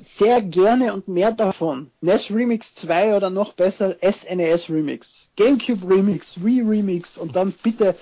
Sehr 0.00 0.42
gerne 0.42 0.92
und 0.92 1.08
mehr 1.08 1.32
davon. 1.32 1.90
NES 2.02 2.30
Remix 2.30 2.74
2 2.74 3.16
oder 3.16 3.30
noch 3.30 3.54
besser 3.54 3.96
SNES 4.00 4.68
e 4.68 4.72
Remix, 4.72 5.30
GameCube 5.36 5.88
Remix, 5.88 6.42
Wii 6.44 6.60
Remix 6.60 7.16
und 7.16 7.34
dann 7.34 7.52
bitte 7.52 7.96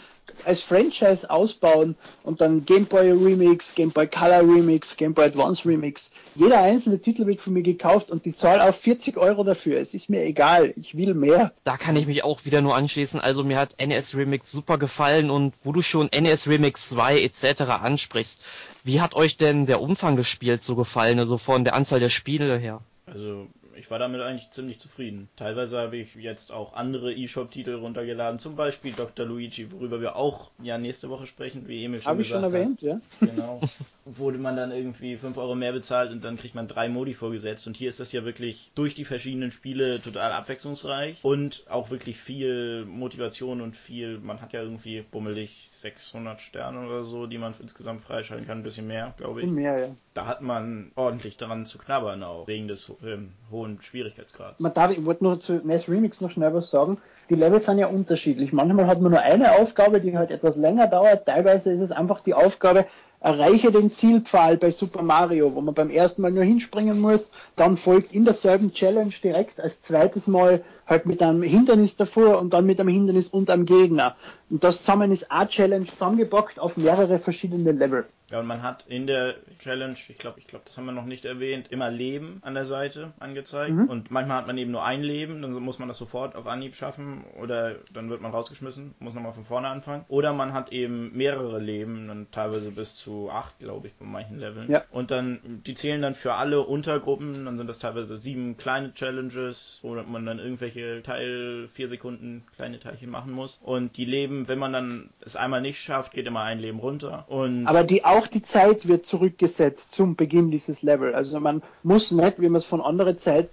als 0.44 0.60
Franchise 0.60 1.28
ausbauen 1.28 1.96
und 2.22 2.40
dann 2.40 2.64
Game 2.64 2.86
Boy 2.86 3.10
Remix, 3.10 3.74
Game 3.74 3.90
Boy 3.90 4.06
Color 4.06 4.40
Remix, 4.40 4.96
Game 4.96 5.14
Boy 5.14 5.26
Advance 5.26 5.64
Remix. 5.68 6.10
Jeder 6.34 6.60
einzelne 6.60 7.00
Titel 7.00 7.26
wird 7.26 7.40
von 7.40 7.52
mir 7.52 7.62
gekauft 7.62 8.10
und 8.10 8.24
die 8.24 8.34
Zahl 8.34 8.60
auf 8.60 8.76
40 8.76 9.16
Euro 9.16 9.44
dafür. 9.44 9.78
Es 9.78 9.94
ist 9.94 10.08
mir 10.08 10.22
egal. 10.24 10.72
Ich 10.76 10.96
will 10.96 11.14
mehr. 11.14 11.52
Da 11.64 11.76
kann 11.76 11.96
ich 11.96 12.06
mich 12.06 12.24
auch 12.24 12.44
wieder 12.44 12.60
nur 12.60 12.74
anschließen. 12.74 13.20
Also 13.20 13.44
mir 13.44 13.58
hat 13.58 13.76
NES 13.78 14.14
Remix 14.14 14.50
super 14.50 14.78
gefallen 14.78 15.30
und 15.30 15.54
wo 15.64 15.72
du 15.72 15.82
schon 15.82 16.08
NES 16.12 16.48
Remix 16.48 16.88
2 16.90 17.22
etc. 17.22 17.62
ansprichst, 17.82 18.40
wie 18.84 19.00
hat 19.00 19.14
euch 19.14 19.36
denn 19.36 19.66
der 19.66 19.80
Umfang 19.80 20.16
gespielt 20.16 20.62
so 20.62 20.76
gefallen, 20.76 21.18
also 21.18 21.38
von 21.38 21.64
der 21.64 21.74
Anzahl 21.74 22.00
der 22.00 22.08
Spiele 22.08 22.58
her? 22.58 22.80
Also 23.06 23.46
ich 23.78 23.90
war 23.90 23.98
damit 23.98 24.20
eigentlich 24.20 24.50
ziemlich 24.50 24.78
zufrieden. 24.78 25.28
Teilweise 25.36 25.78
habe 25.78 25.96
ich 25.96 26.14
jetzt 26.14 26.52
auch 26.52 26.74
andere 26.74 27.14
eShop-Titel 27.14 27.74
runtergeladen, 27.74 28.38
zum 28.38 28.56
Beispiel 28.56 28.92
Dr. 28.92 29.26
Luigi, 29.26 29.70
worüber 29.72 30.00
wir 30.00 30.16
auch 30.16 30.50
ja 30.62 30.78
nächste 30.78 31.08
Woche 31.10 31.26
sprechen, 31.26 31.68
wie 31.68 31.84
Emil 31.84 32.02
schon 32.02 32.10
Habe 32.10 32.22
ich 32.22 32.28
schon 32.28 32.42
erwähnt, 32.42 32.82
hat. 32.82 32.82
ja. 32.82 33.00
Genau. 33.20 33.60
Wo 34.04 34.30
man 34.30 34.56
dann 34.56 34.70
irgendwie 34.70 35.16
5 35.16 35.36
Euro 35.36 35.54
mehr 35.56 35.72
bezahlt 35.72 36.12
und 36.12 36.24
dann 36.24 36.36
kriegt 36.36 36.54
man 36.54 36.68
drei 36.68 36.88
Modi 36.88 37.14
vorgesetzt. 37.14 37.66
Und 37.66 37.76
hier 37.76 37.88
ist 37.88 37.98
das 37.98 38.12
ja 38.12 38.24
wirklich 38.24 38.70
durch 38.74 38.94
die 38.94 39.04
verschiedenen 39.04 39.50
Spiele 39.50 40.00
total 40.00 40.30
abwechslungsreich 40.32 41.18
und 41.22 41.64
auch 41.68 41.90
wirklich 41.90 42.16
viel 42.16 42.84
Motivation 42.84 43.60
und 43.60 43.76
viel, 43.76 44.18
man 44.18 44.40
hat 44.40 44.52
ja 44.52 44.62
irgendwie 44.62 45.02
bummelig 45.10 45.66
600 45.70 46.40
Sterne 46.40 46.86
oder 46.86 47.04
so, 47.04 47.26
die 47.26 47.38
man 47.38 47.54
insgesamt 47.60 48.02
freischalten 48.02 48.46
kann, 48.46 48.58
ein 48.58 48.64
bisschen 48.64 48.86
mehr, 48.86 49.12
glaube 49.16 49.40
ich. 49.42 49.46
Mehr, 49.48 49.78
ja. 49.78 49.96
Da 50.16 50.24
hat 50.24 50.40
man 50.40 50.92
ordentlich 50.94 51.36
daran 51.36 51.66
zu 51.66 51.76
knabbern 51.76 52.22
auch, 52.22 52.48
wegen 52.48 52.68
des 52.68 52.90
ähm, 53.04 53.34
hohen 53.50 53.82
Schwierigkeitsgrads. 53.82 54.60
Man 54.60 54.72
darf, 54.72 54.90
ich 54.90 55.04
wollte 55.04 55.22
nur 55.22 55.40
zu 55.40 55.60
NES 55.62 55.90
Remix 55.90 56.22
noch 56.22 56.30
schnell 56.30 56.54
was 56.54 56.70
sagen. 56.70 56.96
Die 57.28 57.34
Levels 57.34 57.66
sind 57.66 57.76
ja 57.76 57.88
unterschiedlich. 57.88 58.50
Manchmal 58.50 58.86
hat 58.86 59.02
man 59.02 59.12
nur 59.12 59.20
eine 59.20 59.52
Aufgabe, 59.52 60.00
die 60.00 60.16
halt 60.16 60.30
etwas 60.30 60.56
länger 60.56 60.86
dauert. 60.86 61.26
Teilweise 61.26 61.70
ist 61.70 61.82
es 61.82 61.92
einfach 61.92 62.20
die 62.20 62.32
Aufgabe, 62.32 62.86
erreiche 63.20 63.70
den 63.70 63.92
Zielpfahl 63.92 64.56
bei 64.56 64.70
Super 64.70 65.02
Mario, 65.02 65.54
wo 65.54 65.60
man 65.60 65.74
beim 65.74 65.90
ersten 65.90 66.22
Mal 66.22 66.30
nur 66.30 66.44
hinspringen 66.44 66.98
muss. 66.98 67.30
Dann 67.54 67.76
folgt 67.76 68.14
in 68.14 68.24
derselben 68.24 68.72
Challenge 68.72 69.12
direkt 69.22 69.60
als 69.60 69.82
zweites 69.82 70.28
Mal 70.28 70.64
halt 70.86 71.04
mit 71.04 71.22
einem 71.22 71.42
Hindernis 71.42 71.94
davor 71.94 72.38
und 72.38 72.54
dann 72.54 72.64
mit 72.64 72.80
einem 72.80 72.88
Hindernis 72.88 73.28
und 73.28 73.50
einem 73.50 73.66
Gegner. 73.66 74.16
Und 74.48 74.64
das 74.64 74.78
zusammen 74.78 75.12
ist 75.12 75.30
eine 75.30 75.50
Challenge 75.50 75.86
zusammengepackt 75.86 76.58
auf 76.58 76.78
mehrere 76.78 77.18
verschiedene 77.18 77.72
Level. 77.72 78.06
Ja, 78.30 78.40
und 78.40 78.46
man 78.46 78.62
hat 78.62 78.84
in 78.88 79.06
der 79.06 79.36
Challenge, 79.58 79.96
ich 80.08 80.18
glaube, 80.18 80.40
ich 80.40 80.46
glaube, 80.46 80.64
das 80.66 80.76
haben 80.76 80.86
wir 80.86 80.92
noch 80.92 81.04
nicht 81.04 81.24
erwähnt, 81.24 81.68
immer 81.70 81.90
Leben 81.90 82.40
an 82.42 82.54
der 82.54 82.64
Seite 82.64 83.12
angezeigt. 83.20 83.72
Mhm. 83.72 83.88
Und 83.88 84.10
manchmal 84.10 84.38
hat 84.38 84.46
man 84.48 84.58
eben 84.58 84.72
nur 84.72 84.84
ein 84.84 85.02
Leben, 85.02 85.42
dann 85.42 85.52
muss 85.52 85.78
man 85.78 85.88
das 85.88 85.98
sofort 85.98 86.34
auf 86.34 86.46
Anhieb 86.46 86.74
schaffen 86.74 87.24
oder 87.40 87.76
dann 87.92 88.10
wird 88.10 88.20
man 88.20 88.32
rausgeschmissen, 88.32 88.94
muss 88.98 89.14
nochmal 89.14 89.32
von 89.32 89.44
vorne 89.44 89.68
anfangen. 89.68 90.04
Oder 90.08 90.32
man 90.32 90.52
hat 90.52 90.72
eben 90.72 91.16
mehrere 91.16 91.60
Leben, 91.60 92.08
dann 92.08 92.26
teilweise 92.32 92.72
bis 92.72 92.96
zu 92.96 93.30
acht, 93.30 93.58
glaube 93.60 93.88
ich, 93.88 93.94
bei 93.94 94.04
manchen 94.04 94.40
Leveln. 94.40 94.70
Ja. 94.70 94.82
Und 94.90 95.10
dann, 95.12 95.62
die 95.64 95.74
zählen 95.74 96.02
dann 96.02 96.16
für 96.16 96.34
alle 96.34 96.62
Untergruppen, 96.62 97.44
dann 97.44 97.56
sind 97.56 97.68
das 97.68 97.78
teilweise 97.78 98.16
sieben 98.16 98.56
kleine 98.56 98.92
Challenges, 98.92 99.78
wo 99.82 99.94
man 99.94 100.26
dann 100.26 100.40
irgendwelche 100.40 101.02
Teil 101.04 101.68
vier 101.72 101.86
Sekunden 101.86 102.44
kleine 102.56 102.80
Teilchen 102.80 103.10
machen 103.10 103.32
muss. 103.32 103.60
Und 103.62 103.96
die 103.96 104.04
Leben, 104.04 104.48
wenn 104.48 104.58
man 104.58 104.72
dann 104.72 105.08
es 105.24 105.36
einmal 105.36 105.60
nicht 105.60 105.80
schafft, 105.80 106.12
geht 106.12 106.26
immer 106.26 106.42
ein 106.42 106.58
Leben 106.58 106.80
runter. 106.80 107.24
Und 107.28 107.66
Aber 107.68 107.84
die 107.84 108.04
auch 108.16 108.26
die 108.26 108.42
Zeit 108.42 108.88
wird 108.88 109.04
zurückgesetzt 109.04 109.92
zum 109.92 110.16
Beginn 110.16 110.50
dieses 110.50 110.82
Level. 110.82 111.14
Also 111.14 111.38
man 111.38 111.62
muss 111.82 112.10
nicht, 112.10 112.40
wie 112.40 112.48
man 112.48 112.60
es 112.60 112.64
von 112.64 112.80
anderen 112.80 113.18
Zeit, 113.18 113.50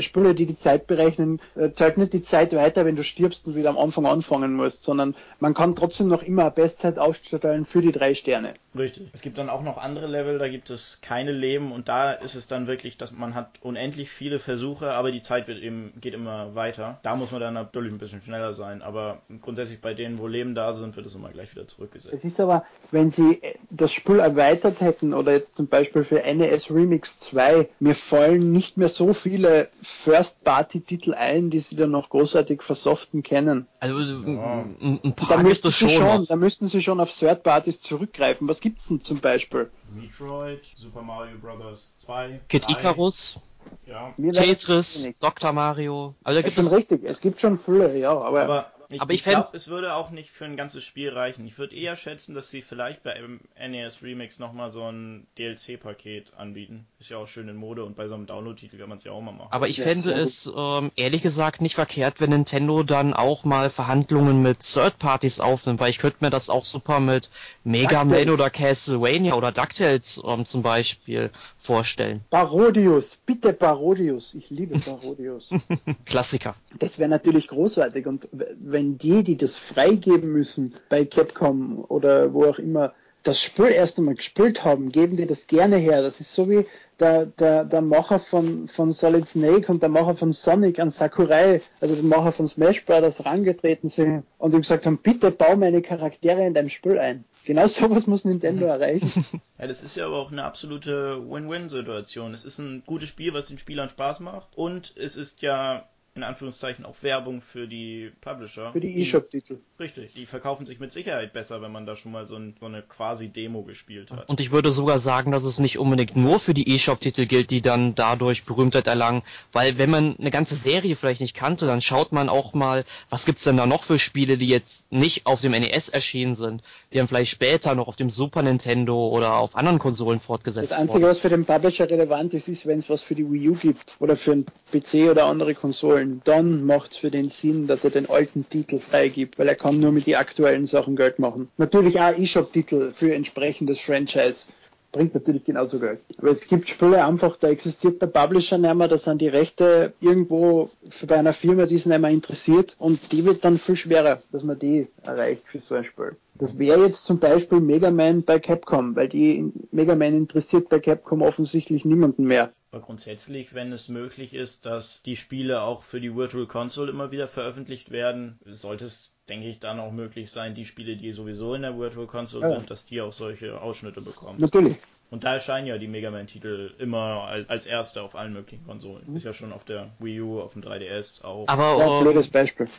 Spiele, 0.00 0.34
die 0.34 0.46
die 0.46 0.56
Zeit 0.56 0.86
berechnen, 0.86 1.40
äh, 1.54 1.70
zahlt 1.70 1.96
nicht 1.96 2.12
die 2.12 2.22
Zeit 2.22 2.52
weiter, 2.52 2.84
wenn 2.84 2.96
du 2.96 3.02
stirbst 3.02 3.46
und 3.46 3.54
wieder 3.54 3.70
am 3.70 3.78
Anfang 3.78 4.06
anfangen 4.06 4.54
musst, 4.54 4.82
sondern 4.82 5.14
man 5.40 5.54
kann 5.54 5.74
trotzdem 5.74 6.08
noch 6.08 6.22
immer 6.22 6.42
eine 6.42 6.50
Bestzeit 6.50 6.98
aufstellen 6.98 7.64
für 7.64 7.80
die 7.80 7.92
drei 7.92 8.14
Sterne. 8.14 8.54
Richtig. 8.76 9.08
Es 9.12 9.22
gibt 9.22 9.38
dann 9.38 9.48
auch 9.48 9.62
noch 9.62 9.78
andere 9.78 10.08
Level, 10.08 10.38
da 10.38 10.48
gibt 10.48 10.68
es 10.68 10.98
keine 11.00 11.30
Leben 11.30 11.70
und 11.70 11.88
da 11.88 12.12
ist 12.12 12.34
es 12.34 12.48
dann 12.48 12.66
wirklich, 12.66 12.98
dass 12.98 13.12
man 13.12 13.34
hat 13.34 13.50
unendlich 13.62 14.10
viele 14.10 14.40
Versuche, 14.40 14.92
aber 14.92 15.12
die 15.12 15.22
Zeit 15.22 15.46
wird 15.46 15.62
eben, 15.62 15.92
geht 16.00 16.12
immer 16.12 16.54
weiter. 16.56 16.98
Da 17.02 17.14
muss 17.14 17.30
man 17.30 17.40
dann 17.40 17.54
natürlich 17.54 17.92
ein 17.92 17.98
bisschen 17.98 18.20
schneller 18.20 18.52
sein, 18.52 18.82
aber 18.82 19.22
grundsätzlich 19.42 19.80
bei 19.80 19.94
denen, 19.94 20.18
wo 20.18 20.26
Leben 20.26 20.54
da 20.54 20.72
sind, 20.72 20.96
wird 20.96 21.06
es 21.06 21.14
immer 21.14 21.30
gleich 21.30 21.54
wieder 21.54 21.68
zurückgesetzt. 21.68 22.14
Es 22.14 22.24
ist 22.24 22.40
aber, 22.40 22.64
wenn 22.90 23.08
sie 23.08 23.40
das 23.70 23.92
Spiel 23.94 24.18
erweitert 24.18 24.80
hätten 24.80 25.14
oder 25.14 25.32
jetzt 25.32 25.56
zum 25.56 25.68
Beispiel 25.68 26.04
für 26.04 26.16
NES 26.16 26.70
Remix 26.70 27.18
2, 27.18 27.68
mir 27.80 27.94
fallen 27.94 28.52
nicht 28.52 28.76
mehr 28.76 28.88
so 28.88 29.14
viele 29.14 29.68
First-Party-Titel 29.82 31.14
ein, 31.14 31.50
die 31.50 31.60
sie 31.60 31.76
dann 31.76 31.90
noch 31.90 32.08
großartig 32.10 32.62
versoften 32.62 33.22
kennen. 33.22 33.66
Also 33.80 34.00
ja. 34.00 34.64
ein 34.80 35.14
paar 35.14 35.36
da 35.36 35.42
müssten, 35.42 35.70
sie 35.70 35.88
schon, 35.88 36.26
da 36.26 36.36
müssten 36.36 36.68
sie 36.68 36.82
schon 36.82 37.00
auf 37.00 37.12
Third-Parties 37.12 37.80
zurückgreifen. 37.80 38.48
Was 38.48 38.60
gibt's 38.60 38.88
denn 38.88 39.00
zum 39.00 39.20
Beispiel? 39.20 39.70
Metroid, 39.94 40.60
Super 40.76 41.02
Mario 41.02 41.38
Bros. 41.38 41.94
2, 41.98 42.40
Kid 42.48 42.66
3. 42.66 42.72
Icarus. 42.72 43.38
Ja. 43.86 44.14
Tetris, 44.32 45.06
Dr. 45.20 45.52
Mario. 45.52 46.14
Also 46.22 46.38
da 46.38 46.42
gibt 46.42 46.58
es 46.58 46.64
schon 46.64 46.74
richtig. 46.74 47.04
Es 47.04 47.20
gibt 47.20 47.40
schon 47.40 47.58
viele, 47.58 47.96
ja, 47.98 48.10
aber, 48.10 48.42
aber 48.42 48.72
ich, 48.94 49.00
aber 49.02 49.12
ich, 49.12 49.20
ich 49.20 49.24
glaube, 49.24 49.48
es 49.52 49.68
würde 49.68 49.94
auch 49.94 50.10
nicht 50.10 50.30
für 50.30 50.44
ein 50.44 50.56
ganzes 50.56 50.84
Spiel 50.84 51.10
reichen. 51.10 51.46
Ich 51.46 51.58
würde 51.58 51.74
eher 51.74 51.96
schätzen, 51.96 52.34
dass 52.34 52.50
sie 52.50 52.62
vielleicht 52.62 53.02
bei 53.02 53.20
NES 53.58 54.02
Remix 54.02 54.38
nochmal 54.38 54.70
so 54.70 54.90
ein 54.90 55.26
DLC-Paket 55.38 56.34
anbieten. 56.36 56.86
Ist 56.98 57.10
ja 57.10 57.18
auch 57.18 57.28
schön 57.28 57.48
in 57.48 57.56
Mode 57.56 57.84
und 57.84 57.96
bei 57.96 58.08
so 58.08 58.14
einem 58.14 58.26
Download-Titel 58.26 58.78
kann 58.78 58.88
man 58.88 58.98
es 58.98 59.04
ja 59.04 59.12
auch 59.12 59.20
mal 59.20 59.32
machen. 59.32 59.48
Aber 59.50 59.68
ich 59.68 59.80
fände 59.80 60.12
es 60.12 60.50
ähm, 60.54 60.90
ehrlich 60.96 61.22
gesagt 61.22 61.60
nicht 61.60 61.74
verkehrt, 61.74 62.20
wenn 62.20 62.30
Nintendo 62.30 62.82
dann 62.82 63.14
auch 63.14 63.44
mal 63.44 63.70
Verhandlungen 63.70 64.42
mit 64.42 64.60
Third-Parties 64.60 65.40
aufnimmt, 65.40 65.80
weil 65.80 65.90
ich 65.90 65.98
könnte 65.98 66.18
mir 66.20 66.30
das 66.30 66.48
auch 66.48 66.64
super 66.64 67.00
mit 67.00 67.30
Mega 67.64 68.04
Man 68.04 68.30
oder 68.30 68.50
Castlevania 68.50 69.34
oder 69.34 69.52
DuckTales 69.52 70.22
ähm, 70.26 70.46
zum 70.46 70.62
Beispiel 70.62 71.30
vorstellen. 71.64 72.20
Parodius, 72.30 73.16
bitte 73.24 73.52
Parodius. 73.52 74.34
Ich 74.34 74.50
liebe 74.50 74.78
Parodius. 74.78 75.48
Klassiker. 76.04 76.54
Das 76.78 76.98
wäre 76.98 77.08
natürlich 77.08 77.48
großartig 77.48 78.06
und 78.06 78.28
wenn 78.32 78.98
die, 78.98 79.24
die 79.24 79.36
das 79.36 79.56
freigeben 79.56 80.30
müssen 80.32 80.74
bei 80.88 81.04
Capcom 81.04 81.84
oder 81.88 82.32
wo 82.34 82.44
auch 82.44 82.58
immer, 82.58 82.92
das 83.22 83.40
Spiel 83.40 83.66
erst 83.66 83.98
einmal 83.98 84.16
gespielt 84.16 84.64
haben, 84.64 84.92
geben 84.92 85.16
die 85.16 85.26
das 85.26 85.46
gerne 85.46 85.76
her. 85.76 86.02
Das 86.02 86.20
ist 86.20 86.34
so 86.34 86.50
wie 86.50 86.66
der, 87.00 87.26
der, 87.26 87.64
der 87.64 87.80
Macher 87.80 88.20
von, 88.20 88.68
von 88.68 88.92
Solid 88.92 89.26
Snake 89.26 89.72
und 89.72 89.82
der 89.82 89.88
Macher 89.88 90.14
von 90.14 90.32
Sonic 90.32 90.78
an 90.78 90.90
Sakurai, 90.90 91.62
also 91.80 91.94
der 91.94 92.04
Macher 92.04 92.32
von 92.32 92.46
Smash 92.46 92.84
Brothers, 92.84 93.24
rangetreten 93.24 93.88
sind 93.88 94.24
und 94.38 94.54
ihm 94.54 94.60
gesagt 94.60 94.86
haben, 94.86 94.98
bitte 94.98 95.30
bau 95.30 95.56
meine 95.56 95.80
Charaktere 95.82 96.46
in 96.46 96.54
deinem 96.54 96.68
Spiel 96.68 96.98
ein. 96.98 97.24
Genau 97.44 97.66
sowas 97.66 98.06
muss 98.06 98.24
Nintendo 98.24 98.64
erreichen. 98.66 99.26
Ja, 99.58 99.66
das 99.66 99.82
ist 99.82 99.96
ja 99.96 100.06
aber 100.06 100.16
auch 100.16 100.32
eine 100.32 100.44
absolute 100.44 101.22
Win-Win-Situation. 101.28 102.34
Es 102.34 102.44
ist 102.44 102.58
ein 102.58 102.82
gutes 102.86 103.08
Spiel, 103.08 103.34
was 103.34 103.46
den 103.46 103.58
Spielern 103.58 103.88
Spaß 103.88 104.20
macht 104.20 104.48
und 104.56 104.94
es 104.96 105.16
ist 105.16 105.42
ja 105.42 105.88
in 106.14 106.22
Anführungszeichen 106.22 106.84
auch 106.84 107.02
Werbung 107.02 107.42
für 107.42 107.66
die 107.66 108.12
Publisher. 108.20 108.72
Für 108.72 108.80
die 108.80 109.02
eShop-Titel. 109.02 109.58
Richtig, 109.80 110.12
die 110.14 110.24
verkaufen 110.24 110.66
sich 110.66 110.78
mit 110.78 110.92
Sicherheit 110.92 111.32
besser, 111.32 111.60
wenn 111.60 111.72
man 111.72 111.84
da 111.84 111.96
schon 111.96 112.12
mal 112.12 112.28
so, 112.28 112.36
ein, 112.36 112.54
so, 112.60 112.66
eine 112.66 112.80
quasi 112.82 113.28
Demo 113.28 113.62
gespielt 113.62 114.12
hat. 114.12 114.28
Und 114.28 114.38
ich 114.38 114.52
würde 114.52 114.70
sogar 114.70 115.00
sagen, 115.00 115.32
dass 115.32 115.42
es 115.42 115.58
nicht 115.58 115.80
unbedingt 115.80 116.14
nur 116.14 116.38
für 116.38 116.54
die 116.54 116.76
eShop-Titel 116.76 117.26
gilt, 117.26 117.50
die 117.50 117.60
dann 117.60 117.96
dadurch 117.96 118.44
Berühmtheit 118.44 118.86
erlangen, 118.86 119.22
weil 119.52 119.76
wenn 119.76 119.90
man 119.90 120.16
eine 120.16 120.30
ganze 120.30 120.54
Serie 120.54 120.94
vielleicht 120.94 121.20
nicht 121.20 121.34
kannte, 121.34 121.66
dann 121.66 121.80
schaut 121.80 122.12
man 122.12 122.28
auch 122.28 122.54
mal, 122.54 122.84
was 123.10 123.24
gibt's 123.24 123.42
denn 123.42 123.56
da 123.56 123.66
noch 123.66 123.82
für 123.82 123.98
Spiele, 123.98 124.38
die 124.38 124.46
jetzt 124.46 124.92
nicht 124.92 125.26
auf 125.26 125.40
dem 125.40 125.50
NES 125.50 125.88
erschienen 125.88 126.36
sind, 126.36 126.62
die 126.92 126.98
dann 126.98 127.08
vielleicht 127.08 127.32
später 127.32 127.74
noch 127.74 127.88
auf 127.88 127.96
dem 127.96 128.10
Super 128.10 128.42
Nintendo 128.42 129.08
oder 129.08 129.38
auf 129.38 129.56
anderen 129.56 129.80
Konsolen 129.80 130.20
fortgesetzt 130.20 130.70
wurden. 130.70 130.70
Das 130.70 130.78
Einzige, 130.78 131.02
worden. 131.02 131.10
was 131.10 131.18
für 131.18 131.30
den 131.30 131.44
Publisher 131.44 131.90
relevant 131.90 132.32
ist, 132.34 132.46
ist, 132.46 132.64
wenn 132.64 132.78
es 132.78 132.88
was 132.88 133.02
für 133.02 133.16
die 133.16 133.28
Wii 133.28 133.48
U 133.48 133.54
gibt 133.54 133.96
oder 133.98 134.16
für 134.16 134.32
einen 134.32 134.46
PC 134.70 135.10
oder 135.10 135.24
andere 135.24 135.56
Konsolen, 135.56 136.22
dann 136.22 136.62
macht 136.64 136.92
es 136.92 136.96
für 136.98 137.10
den 137.10 137.28
Sinn, 137.28 137.66
dass 137.66 137.82
er 137.82 137.90
den 137.90 138.08
alten 138.08 138.48
Titel 138.48 138.78
freigibt, 138.78 139.36
weil 139.36 139.48
er 139.48 139.63
kann 139.64 139.80
nur 139.80 139.92
mit 139.92 140.06
den 140.06 140.16
aktuellen 140.16 140.66
Sachen 140.66 140.94
Geld 140.94 141.18
machen. 141.18 141.48
Natürlich 141.56 141.98
auch 141.98 142.14
eShop-Titel 142.18 142.92
für 142.92 143.14
entsprechendes 143.14 143.80
Franchise 143.80 144.44
bringt 144.92 145.14
natürlich 145.14 145.42
genauso 145.42 145.78
Geld. 145.78 146.00
Aber 146.18 146.30
es 146.30 146.46
gibt 146.46 146.68
Spiele 146.68 147.02
einfach, 147.02 147.38
da 147.38 147.48
existiert 147.48 148.02
der 148.02 148.08
Publisher 148.08 148.58
nicht 148.58 148.74
mehr, 148.74 148.88
da 148.88 148.98
sind 148.98 149.22
die 149.22 149.28
Rechte 149.28 149.94
irgendwo 150.00 150.68
bei 151.06 151.16
einer 151.16 151.32
Firma, 151.32 151.64
die 151.64 151.76
es 151.76 151.86
nicht 151.86 151.98
mehr 151.98 152.10
interessiert 152.10 152.76
und 152.78 153.10
die 153.10 153.24
wird 153.24 153.42
dann 153.42 153.56
viel 153.56 153.76
schwerer, 153.76 154.22
dass 154.32 154.42
man 154.42 154.58
die 154.58 154.86
erreicht 155.02 155.44
für 155.46 155.60
so 155.60 155.76
ein 155.76 155.84
Spiel. 155.84 156.14
Das 156.34 156.58
wäre 156.58 156.84
jetzt 156.84 157.06
zum 157.06 157.18
Beispiel 157.18 157.60
Mega 157.60 157.90
Man 157.90 158.22
bei 158.22 158.38
Capcom, 158.38 158.94
weil 158.94 159.08
die 159.08 159.50
Mega 159.72 159.96
Man 159.96 160.14
interessiert 160.14 160.68
bei 160.68 160.78
Capcom 160.78 161.22
offensichtlich 161.22 161.86
niemanden 161.86 162.24
mehr. 162.24 162.52
Aber 162.70 162.82
grundsätzlich, 162.82 163.54
wenn 163.54 163.72
es 163.72 163.88
möglich 163.88 164.34
ist, 164.34 164.66
dass 164.66 165.02
die 165.04 165.16
Spiele 165.16 165.62
auch 165.62 165.84
für 165.84 166.00
die 166.00 166.14
Virtual 166.14 166.46
Console 166.46 166.90
immer 166.90 167.12
wieder 167.12 167.28
veröffentlicht 167.28 167.90
werden, 167.90 168.38
sollte 168.44 168.84
es 168.84 169.13
denke 169.28 169.48
ich, 169.48 169.58
dann 169.58 169.80
auch 169.80 169.92
möglich 169.92 170.30
sein, 170.30 170.54
die 170.54 170.64
Spiele, 170.64 170.96
die 170.96 171.12
sowieso 171.12 171.54
in 171.54 171.62
der 171.62 171.78
Virtual 171.78 172.06
Console 172.06 172.48
ja. 172.48 172.58
sind, 172.58 172.70
dass 172.70 172.86
die 172.86 173.00
auch 173.00 173.12
solche 173.12 173.60
Ausschnitte 173.60 174.00
bekommen. 174.00 174.40
Natürlich. 174.40 174.76
Und 175.10 175.24
da 175.24 175.34
erscheinen 175.34 175.66
ja 175.66 175.78
die 175.78 175.86
Mega 175.86 176.10
Man-Titel 176.10 176.74
immer 176.78 177.24
als, 177.24 177.48
als 177.48 177.66
erste 177.66 178.02
auf 178.02 178.16
allen 178.16 178.32
möglichen 178.32 178.64
Konsolen. 178.66 179.04
Mhm. 179.06 179.16
Ist 179.16 179.24
ja 179.24 179.32
schon 179.32 179.52
auf 179.52 179.64
der 179.64 179.90
Wii 180.00 180.20
U, 180.20 180.40
auf 180.40 180.54
dem 180.54 180.62
3DS 180.62 181.22
auch. 181.22 181.46
Aber 181.46 181.78
ja, 181.78 182.00
blödes 182.00 182.28
Beispiel. 182.28 182.66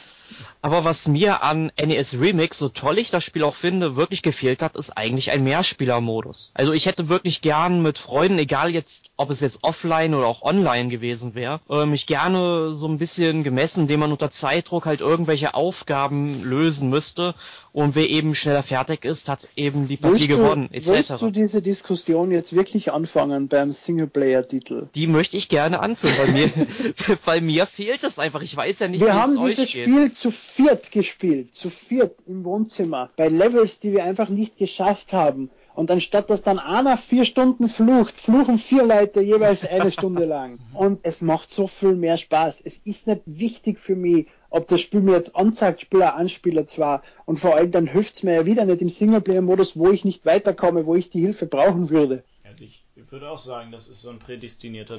Aber 0.63 0.85
was 0.85 1.09
mir 1.09 1.43
an 1.43 1.73
NES 1.79 2.19
Remix, 2.19 2.59
so 2.59 2.69
toll 2.69 2.99
ich 2.99 3.11
das 3.11 3.25
Spiel 3.25 3.43
auch 3.45 3.55
finde, 3.55 3.97
wirklich 3.97 4.23
gefehlt 4.23 4.63
hat, 4.63 4.77
ist 4.77 4.97
eigentlich 4.97 5.31
ein 5.31 5.45
Mehrspielermodus. 5.45 6.53
Also 6.55 6.73
ich 6.73 6.87
hätte 6.87 7.09
wirklich 7.09 7.43
gern 7.43 7.83
mit 7.83 7.99
Freunden, 7.99 8.39
egal 8.39 8.71
jetzt, 8.71 9.07
ob 9.23 9.31
es 9.31 9.41
jetzt 9.41 9.61
offline 9.63 10.15
oder 10.15 10.27
auch 10.27 10.43
online 10.43 10.89
gewesen 10.89 11.35
wäre, 11.35 11.61
äh, 11.71 11.87
mich 11.87 12.07
gerne 12.07 12.75
so 12.75 12.89
ein 12.89 12.99
bisschen 12.99 13.43
gemessen, 13.43 13.83
indem 13.83 14.01
man 14.01 14.13
unter 14.13 14.31
Zeitdruck 14.31 14.87
halt 14.87 15.01
irgendwelche 15.01 15.55
Aufgaben 15.55 16.43
lösen 16.45 16.91
müsste 16.91 17.35
und 17.73 17.95
wer 17.95 18.11
eben 18.11 18.35
schneller 18.35 18.63
fertig 18.63 19.05
ist, 19.05 19.29
hat 19.29 19.49
eben 19.57 19.89
die 19.89 19.97
Partie 19.97 20.29
willst 20.29 20.29
gewonnen, 20.29 20.69
etc. 20.73 20.89
Willst 20.89 21.23
du 21.23 21.31
diese 21.31 21.63
Diskussion 21.63 22.31
jetzt 22.31 22.53
wirklich 22.53 22.93
anfangen 22.93 23.49
beim 23.49 23.73
Singleplayer-Titel? 23.73 24.89
Die 24.95 25.07
möchte 25.07 25.37
ich 25.39 25.49
gerne 25.49 25.81
anführen, 25.81 26.15
weil 26.19 26.33
mir, 26.33 26.51
bei 27.25 27.41
mir 27.41 27.67
fehlt 27.67 28.05
es 28.05 28.19
einfach. 28.19 28.43
Ich 28.43 28.57
weiß 28.57 28.81
ja 28.81 28.89
nicht, 28.89 29.01
Wir 29.01 29.15
haben 29.15 29.37
es 29.39 29.57
dieses 29.57 29.73
geht. 29.73 29.85
Spiel 29.85 30.13
zu 30.13 30.31
viert 30.31 30.91
gespielt, 30.91 31.55
zu 31.55 31.71
viert 31.71 32.17
im 32.27 32.45
Wohnzimmer, 32.45 33.11
bei 33.17 33.29
Levels, 33.29 33.79
die 33.79 33.93
wir 33.93 34.05
einfach 34.05 34.29
nicht 34.29 34.59
geschafft 34.59 35.13
haben. 35.13 35.51
Und 35.75 35.91
anstatt 35.91 36.31
dass 36.31 36.43
dann 36.43 36.59
einer 36.59 36.97
vier 36.97 37.25
Stunden 37.25 37.69
flucht, 37.69 38.21
fluchen 38.21 38.59
vier 38.59 38.85
Leute 38.85 39.21
jeweils 39.23 39.65
eine 39.65 39.91
Stunde 39.91 40.25
lang. 40.25 40.59
Und 40.75 41.01
es 41.03 41.21
macht 41.21 41.51
so 41.51 41.67
viel 41.67 41.95
mehr 41.95 42.19
Spaß. 42.19 42.61
Es 42.61 42.79
ist 42.79 43.07
nicht 43.07 43.23
wichtig 43.27 43.79
für 43.79 43.97
mich, 43.97 44.27
ob 44.51 44.69
das 44.69 44.81
Spiel 44.81 45.01
mir 45.01 45.13
jetzt 45.13 45.35
anzeigt, 45.35 45.81
Spieler, 45.81 46.15
Anspieler 46.15 46.67
zwar. 46.67 47.03
Und 47.25 47.41
vor 47.41 47.57
allem 47.57 47.71
dann 47.71 47.87
hilft 47.87 48.17
es 48.17 48.23
mir 48.23 48.35
ja 48.35 48.47
wieder 48.47 48.65
nicht 48.65 48.83
im 48.83 48.91
Singleplayer-Modus, 48.91 49.77
wo 49.77 49.91
ich 49.91 50.05
nicht 50.05 50.27
weiterkomme, 50.27 50.87
wo 50.87 50.95
ich 50.95 51.11
die 51.11 51.21
Hilfe 51.21 51.47
brauchen 51.47 51.89
würde. 51.89 52.23
Also 52.45 52.65
ich 52.65 52.85
würde 53.11 53.31
auch 53.31 53.39
sagen, 53.39 53.73
das 53.73 53.89
ist 53.89 54.03
so 54.03 54.11
ein 54.11 54.19
prädestinierter 54.19 54.99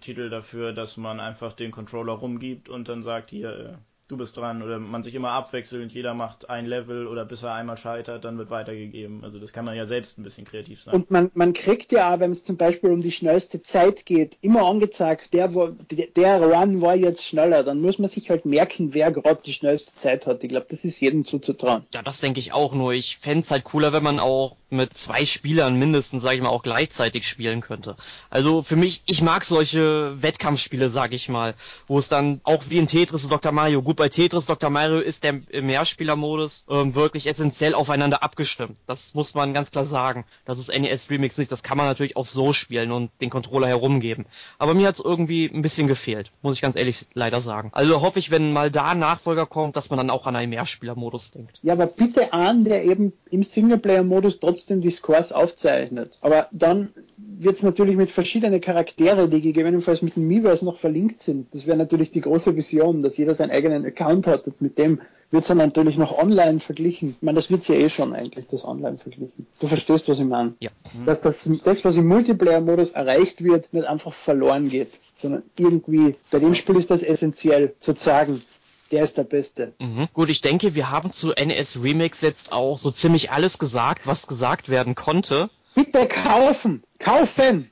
Titel 0.00 0.28
dafür, 0.28 0.72
dass 0.72 0.98
man 0.98 1.18
einfach 1.18 1.54
den 1.54 1.70
Controller 1.70 2.12
rumgibt 2.12 2.68
und 2.68 2.88
dann 2.88 3.02
sagt, 3.02 3.30
hier, 3.30 3.50
äh, 3.50 3.74
du 4.10 4.16
bist 4.16 4.36
dran 4.36 4.62
oder 4.62 4.78
man 4.78 5.02
sich 5.02 5.14
immer 5.14 5.30
abwechselt 5.30 5.82
und 5.82 5.92
jeder 5.92 6.14
macht 6.14 6.50
ein 6.50 6.66
Level 6.66 7.06
oder 7.06 7.24
bis 7.24 7.42
er 7.42 7.54
einmal 7.54 7.76
scheitert, 7.76 8.24
dann 8.24 8.38
wird 8.38 8.50
weitergegeben. 8.50 9.24
Also 9.24 9.38
das 9.38 9.52
kann 9.52 9.64
man 9.64 9.76
ja 9.76 9.86
selbst 9.86 10.18
ein 10.18 10.22
bisschen 10.22 10.44
kreativ 10.44 10.82
sein. 10.82 10.94
Und 10.94 11.10
man, 11.10 11.30
man 11.34 11.52
kriegt 11.52 11.92
ja 11.92 12.14
auch, 12.14 12.20
wenn 12.20 12.32
es 12.32 12.42
zum 12.42 12.56
Beispiel 12.56 12.90
um 12.90 13.02
die 13.02 13.12
schnellste 13.12 13.62
Zeit 13.62 14.04
geht, 14.06 14.36
immer 14.40 14.66
angezeigt, 14.66 15.32
der, 15.32 15.48
der 15.48 16.42
Run 16.42 16.80
war 16.80 16.96
jetzt 16.96 17.24
schneller. 17.24 17.62
Dann 17.62 17.80
muss 17.80 17.98
man 17.98 18.08
sich 18.08 18.30
halt 18.30 18.44
merken, 18.44 18.92
wer 18.94 19.12
gerade 19.12 19.40
die 19.44 19.52
schnellste 19.52 19.94
Zeit 19.94 20.26
hat. 20.26 20.42
Ich 20.42 20.48
glaube, 20.48 20.66
das 20.68 20.84
ist 20.84 21.00
jedem 21.00 21.24
zuzutrauen. 21.24 21.84
Ja, 21.94 22.02
das 22.02 22.20
denke 22.20 22.40
ich 22.40 22.52
auch 22.52 22.74
nur. 22.74 22.92
Ich 22.92 23.18
fände 23.18 23.44
es 23.44 23.50
halt 23.50 23.64
cooler, 23.64 23.92
wenn 23.92 24.02
man 24.02 24.18
auch 24.18 24.56
mit 24.70 24.94
zwei 24.94 25.24
Spielern 25.24 25.76
mindestens, 25.76 26.22
sage 26.22 26.36
ich 26.36 26.42
mal, 26.42 26.48
auch 26.48 26.62
gleichzeitig 26.62 27.26
spielen 27.26 27.60
könnte. 27.60 27.96
Also 28.30 28.62
für 28.62 28.76
mich, 28.76 29.02
ich 29.06 29.20
mag 29.20 29.44
solche 29.44 30.22
Wettkampfspiele, 30.22 30.90
sage 30.90 31.16
ich 31.16 31.28
mal, 31.28 31.54
wo 31.86 31.98
es 31.98 32.08
dann 32.08 32.40
auch 32.44 32.64
wie 32.68 32.78
in 32.78 32.86
Tetris 32.86 33.24
und 33.24 33.32
Dr. 33.32 33.52
Mario, 33.52 33.82
gut 33.82 33.99
bei 34.00 34.08
Tetris 34.08 34.46
Dr. 34.46 34.70
Mario 34.70 34.98
ist 34.98 35.24
der 35.24 35.42
Mehrspielermodus 35.52 36.64
ähm, 36.70 36.94
wirklich 36.94 37.26
essentiell 37.26 37.74
aufeinander 37.74 38.22
abgestimmt. 38.22 38.78
Das 38.86 39.12
muss 39.12 39.34
man 39.34 39.52
ganz 39.52 39.70
klar 39.70 39.84
sagen. 39.84 40.24
Das 40.46 40.58
ist 40.58 40.68
NES 40.68 41.10
Remix 41.10 41.36
nicht, 41.36 41.52
das 41.52 41.62
kann 41.62 41.76
man 41.76 41.86
natürlich 41.86 42.16
auch 42.16 42.24
so 42.24 42.54
spielen 42.54 42.92
und 42.92 43.10
den 43.20 43.28
Controller 43.28 43.68
herumgeben. 43.68 44.24
Aber 44.58 44.72
mir 44.72 44.88
hat 44.88 44.94
es 44.94 45.04
irgendwie 45.04 45.44
ein 45.44 45.60
bisschen 45.60 45.86
gefehlt, 45.86 46.32
muss 46.40 46.54
ich 46.54 46.62
ganz 46.62 46.76
ehrlich 46.76 47.04
leider 47.12 47.42
sagen. 47.42 47.68
Also 47.74 48.00
hoffe 48.00 48.18
ich, 48.20 48.30
wenn 48.30 48.54
mal 48.54 48.70
da 48.70 48.92
ein 48.92 49.00
Nachfolger 49.00 49.44
kommt, 49.44 49.76
dass 49.76 49.90
man 49.90 49.98
dann 49.98 50.08
auch 50.08 50.26
an 50.26 50.34
einen 50.34 50.48
Mehrspielermodus 50.48 51.32
denkt. 51.32 51.58
Ja, 51.62 51.74
aber 51.74 51.86
bitte 51.86 52.32
an, 52.32 52.64
der 52.64 52.86
eben 52.86 53.12
im 53.30 53.42
Singleplayer-Modus 53.42 54.40
trotzdem 54.40 54.80
die 54.80 54.90
Scores 54.90 55.30
aufzeichnet. 55.30 56.16
Aber 56.22 56.48
dann 56.52 56.94
wird 57.38 57.56
es 57.56 57.62
natürlich 57.62 57.96
mit 57.96 58.10
verschiedenen 58.10 58.60
Charaktere, 58.60 59.28
die 59.28 59.40
gegebenenfalls 59.40 60.02
mit 60.02 60.16
dem 60.16 60.26
Miiverse 60.26 60.64
noch 60.64 60.76
verlinkt 60.76 61.22
sind. 61.22 61.54
Das 61.54 61.66
wäre 61.66 61.76
natürlich 61.76 62.10
die 62.10 62.20
große 62.20 62.56
Vision, 62.56 63.02
dass 63.02 63.16
jeder 63.16 63.34
seinen 63.34 63.50
eigenen 63.50 63.84
Account 63.90 64.26
hat 64.26 64.46
und 64.46 64.60
mit 64.60 64.78
dem 64.78 65.00
wird 65.30 65.42
es 65.42 65.48
dann 65.48 65.58
natürlich 65.58 65.96
noch 65.96 66.16
online 66.18 66.58
verglichen. 66.60 67.10
Ich 67.10 67.22
meine, 67.22 67.36
das 67.36 67.50
wird 67.50 67.66
ja 67.68 67.76
eh 67.76 67.88
schon 67.88 68.14
eigentlich, 68.14 68.46
das 68.50 68.64
online 68.64 68.98
verglichen. 68.98 69.46
Du 69.60 69.68
verstehst, 69.68 70.08
was 70.08 70.18
ich 70.18 70.24
meine? 70.24 70.54
Ja. 70.60 70.70
Mhm. 70.92 71.06
Dass 71.06 71.20
das, 71.20 71.48
das, 71.64 71.84
was 71.84 71.96
im 71.96 72.08
Multiplayer-Modus 72.08 72.90
erreicht 72.90 73.42
wird, 73.42 73.72
nicht 73.72 73.86
einfach 73.86 74.12
verloren 74.12 74.68
geht, 74.68 74.98
sondern 75.14 75.42
irgendwie, 75.58 76.16
bei 76.30 76.40
dem 76.40 76.54
Spiel 76.54 76.76
ist 76.76 76.90
das 76.90 77.02
essentiell, 77.02 77.74
zu 77.78 77.94
sagen, 77.94 78.42
der 78.90 79.04
ist 79.04 79.16
der 79.16 79.24
Beste. 79.24 79.72
Mhm. 79.78 80.08
Gut, 80.12 80.30
ich 80.30 80.40
denke, 80.40 80.74
wir 80.74 80.90
haben 80.90 81.12
zu 81.12 81.28
NES 81.28 81.80
Remix 81.80 82.20
jetzt 82.22 82.50
auch 82.50 82.78
so 82.78 82.90
ziemlich 82.90 83.30
alles 83.30 83.58
gesagt, 83.58 84.06
was 84.06 84.26
gesagt 84.26 84.68
werden 84.68 84.96
konnte. 84.96 85.48
Bitte 85.76 86.08
kaufen! 86.08 86.82
Kaufen! 86.98 87.70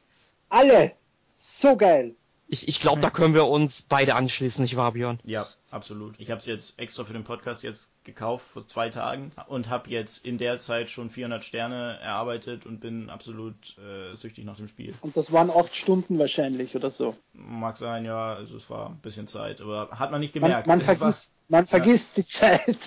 Alle! 0.48 0.92
So 1.38 1.76
geil! 1.76 2.14
Ich, 2.46 2.68
ich 2.68 2.80
glaube, 2.80 3.00
da 3.00 3.10
können 3.10 3.34
wir 3.34 3.46
uns 3.48 3.82
beide 3.82 4.14
anschließen, 4.14 4.62
nicht 4.62 4.76
wahr, 4.76 4.92
Björn? 4.92 5.18
Ja, 5.24 5.46
absolut. 5.70 6.14
Ich 6.18 6.30
habe 6.30 6.38
es 6.38 6.46
jetzt 6.46 6.78
extra 6.78 7.04
für 7.04 7.12
den 7.12 7.24
Podcast 7.24 7.62
jetzt 7.62 7.90
gekauft 8.04 8.46
vor 8.52 8.66
zwei 8.66 8.88
Tagen 8.88 9.32
und 9.48 9.68
habe 9.68 9.90
jetzt 9.90 10.24
in 10.24 10.38
der 10.38 10.58
Zeit 10.58 10.88
schon 10.90 11.10
400 11.10 11.44
Sterne 11.44 11.98
erarbeitet 12.00 12.64
und 12.64 12.80
bin 12.80 13.10
absolut 13.10 13.76
äh, 13.78 14.16
süchtig 14.16 14.44
nach 14.44 14.56
dem 14.56 14.68
Spiel. 14.68 14.94
Und 15.02 15.16
das 15.16 15.30
waren 15.30 15.50
acht 15.50 15.74
Stunden 15.74 16.18
wahrscheinlich 16.18 16.74
oder 16.74 16.90
so. 16.90 17.16
Mag 17.34 17.76
sein, 17.76 18.04
ja. 18.04 18.34
Also 18.34 18.56
es 18.56 18.70
war 18.70 18.88
ein 18.88 18.98
bisschen 18.98 19.26
Zeit, 19.26 19.60
aber 19.60 19.90
hat 19.90 20.10
man 20.10 20.20
nicht 20.20 20.32
gemerkt. 20.32 20.66
Man, 20.66 20.78
man 20.78 20.84
vergisst, 20.84 21.42
war, 21.48 21.58
man 21.58 21.66
vergisst 21.66 22.16
ja. 22.16 22.22
die 22.22 22.28
Zeit. 22.28 22.78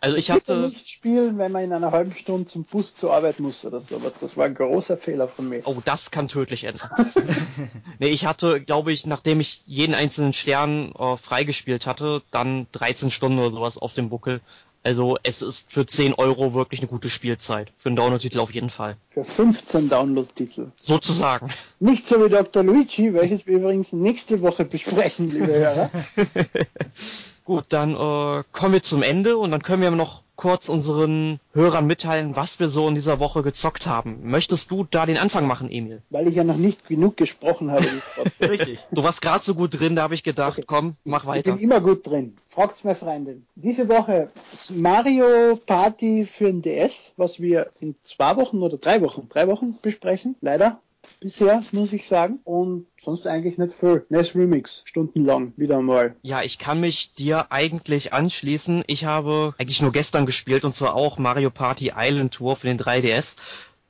Also 0.00 0.16
ich 0.16 0.30
hatte 0.30 0.56
nicht 0.60 0.88
spielen, 0.88 1.38
wenn 1.38 1.50
man 1.50 1.64
in 1.64 1.72
einer 1.72 1.90
halben 1.90 2.14
Stunde 2.14 2.48
zum 2.48 2.64
Bus 2.64 2.94
zur 2.94 3.12
Arbeit 3.12 3.40
muss 3.40 3.64
oder 3.64 3.80
sowas. 3.80 4.14
Das 4.20 4.36
war 4.36 4.46
ein 4.46 4.54
großer 4.54 4.96
Fehler 4.96 5.26
von 5.26 5.48
mir. 5.48 5.62
Oh, 5.64 5.78
das 5.84 6.12
kann 6.12 6.28
tödlich 6.28 6.64
enden. 6.64 6.80
nee, 7.98 8.08
ich 8.08 8.24
hatte, 8.24 8.60
glaube 8.60 8.92
ich, 8.92 9.06
nachdem 9.06 9.40
ich 9.40 9.62
jeden 9.66 9.94
einzelnen 9.94 10.32
Stern 10.32 10.92
äh, 10.92 11.16
freigespielt 11.16 11.86
hatte, 11.86 12.17
dann 12.30 12.66
13 12.72 13.10
Stunden 13.10 13.38
oder 13.38 13.50
sowas 13.50 13.78
auf 13.78 13.94
dem 13.94 14.08
Buckel. 14.08 14.40
Also 14.84 15.18
es 15.22 15.42
ist 15.42 15.72
für 15.72 15.84
10 15.84 16.14
Euro 16.14 16.54
wirklich 16.54 16.80
eine 16.80 16.88
gute 16.88 17.10
Spielzeit. 17.10 17.72
Für 17.76 17.88
einen 17.88 17.96
Download-Titel 17.96 18.38
auf 18.38 18.52
jeden 18.52 18.70
Fall. 18.70 18.96
Für 19.10 19.24
15 19.24 19.88
Download-Titel. 19.88 20.70
Sozusagen. 20.78 21.50
Nicht 21.80 22.06
so 22.06 22.24
wie 22.24 22.30
Dr. 22.30 22.62
Luigi, 22.62 23.12
welches 23.12 23.46
wir 23.46 23.56
übrigens 23.56 23.92
nächste 23.92 24.40
Woche 24.40 24.64
besprechen, 24.64 25.30
liebe 25.30 25.46
Hörer. 25.46 25.90
Gut, 27.44 27.66
dann 27.70 27.94
äh, 27.94 28.44
kommen 28.52 28.74
wir 28.74 28.82
zum 28.82 29.02
Ende 29.02 29.36
und 29.36 29.50
dann 29.50 29.62
können 29.62 29.82
wir 29.82 29.90
noch 29.90 30.22
kurz 30.38 30.68
unseren 30.68 31.40
Hörern 31.52 31.86
mitteilen, 31.86 32.36
was 32.36 32.60
wir 32.60 32.68
so 32.68 32.88
in 32.88 32.94
dieser 32.94 33.18
Woche 33.18 33.42
gezockt 33.42 33.86
haben. 33.86 34.20
Möchtest 34.22 34.70
du 34.70 34.84
da 34.84 35.04
den 35.04 35.18
Anfang 35.18 35.46
machen, 35.46 35.68
Emil? 35.70 36.00
Weil 36.10 36.28
ich 36.28 36.36
ja 36.36 36.44
noch 36.44 36.56
nicht 36.56 36.86
genug 36.86 37.16
gesprochen 37.16 37.70
habe. 37.70 37.86
Richtig. 38.40 38.78
Du 38.92 39.02
warst 39.02 39.20
gerade 39.20 39.44
so 39.44 39.54
gut 39.54 39.78
drin, 39.78 39.96
da 39.96 40.02
habe 40.02 40.14
ich 40.14 40.22
gedacht, 40.22 40.58
okay. 40.58 40.66
komm, 40.66 40.94
mach 41.04 41.26
weiter. 41.26 41.50
Ich 41.50 41.56
bin 41.56 41.64
immer 41.64 41.80
gut 41.80 42.06
drin. 42.06 42.36
Fragt's 42.48 42.84
meine 42.84 42.96
Freundin. 42.96 43.46
Diese 43.56 43.88
Woche 43.88 44.30
Mario 44.70 45.56
Party 45.66 46.24
für 46.24 46.46
den 46.46 46.62
DS, 46.62 47.12
was 47.16 47.40
wir 47.40 47.70
in 47.80 47.96
zwei 48.04 48.36
Wochen 48.36 48.62
oder 48.62 48.78
drei 48.78 49.02
Wochen, 49.02 49.28
drei 49.28 49.48
Wochen 49.48 49.78
besprechen. 49.82 50.36
Leider 50.40 50.80
bisher, 51.20 51.62
muss 51.72 51.92
ich 51.92 52.06
sagen. 52.06 52.38
Und 52.44 52.86
sonst 53.08 53.26
eigentlich 53.26 53.56
nicht 53.56 53.72
viel. 53.72 54.04
NES 54.10 54.34
Remix, 54.34 54.82
stundenlang, 54.84 55.54
wieder 55.56 55.80
mal. 55.80 56.14
Ja, 56.20 56.42
ich 56.42 56.58
kann 56.58 56.80
mich 56.80 57.14
dir 57.14 57.50
eigentlich 57.50 58.12
anschließen. 58.12 58.84
Ich 58.86 59.06
habe 59.06 59.54
eigentlich 59.56 59.80
nur 59.80 59.92
gestern 59.92 60.26
gespielt 60.26 60.64
und 60.64 60.74
zwar 60.74 60.94
auch 60.94 61.16
Mario 61.16 61.48
Party 61.48 61.92
Island 61.96 62.34
Tour 62.34 62.56
für 62.56 62.66
den 62.66 62.78
3DS 62.78 63.36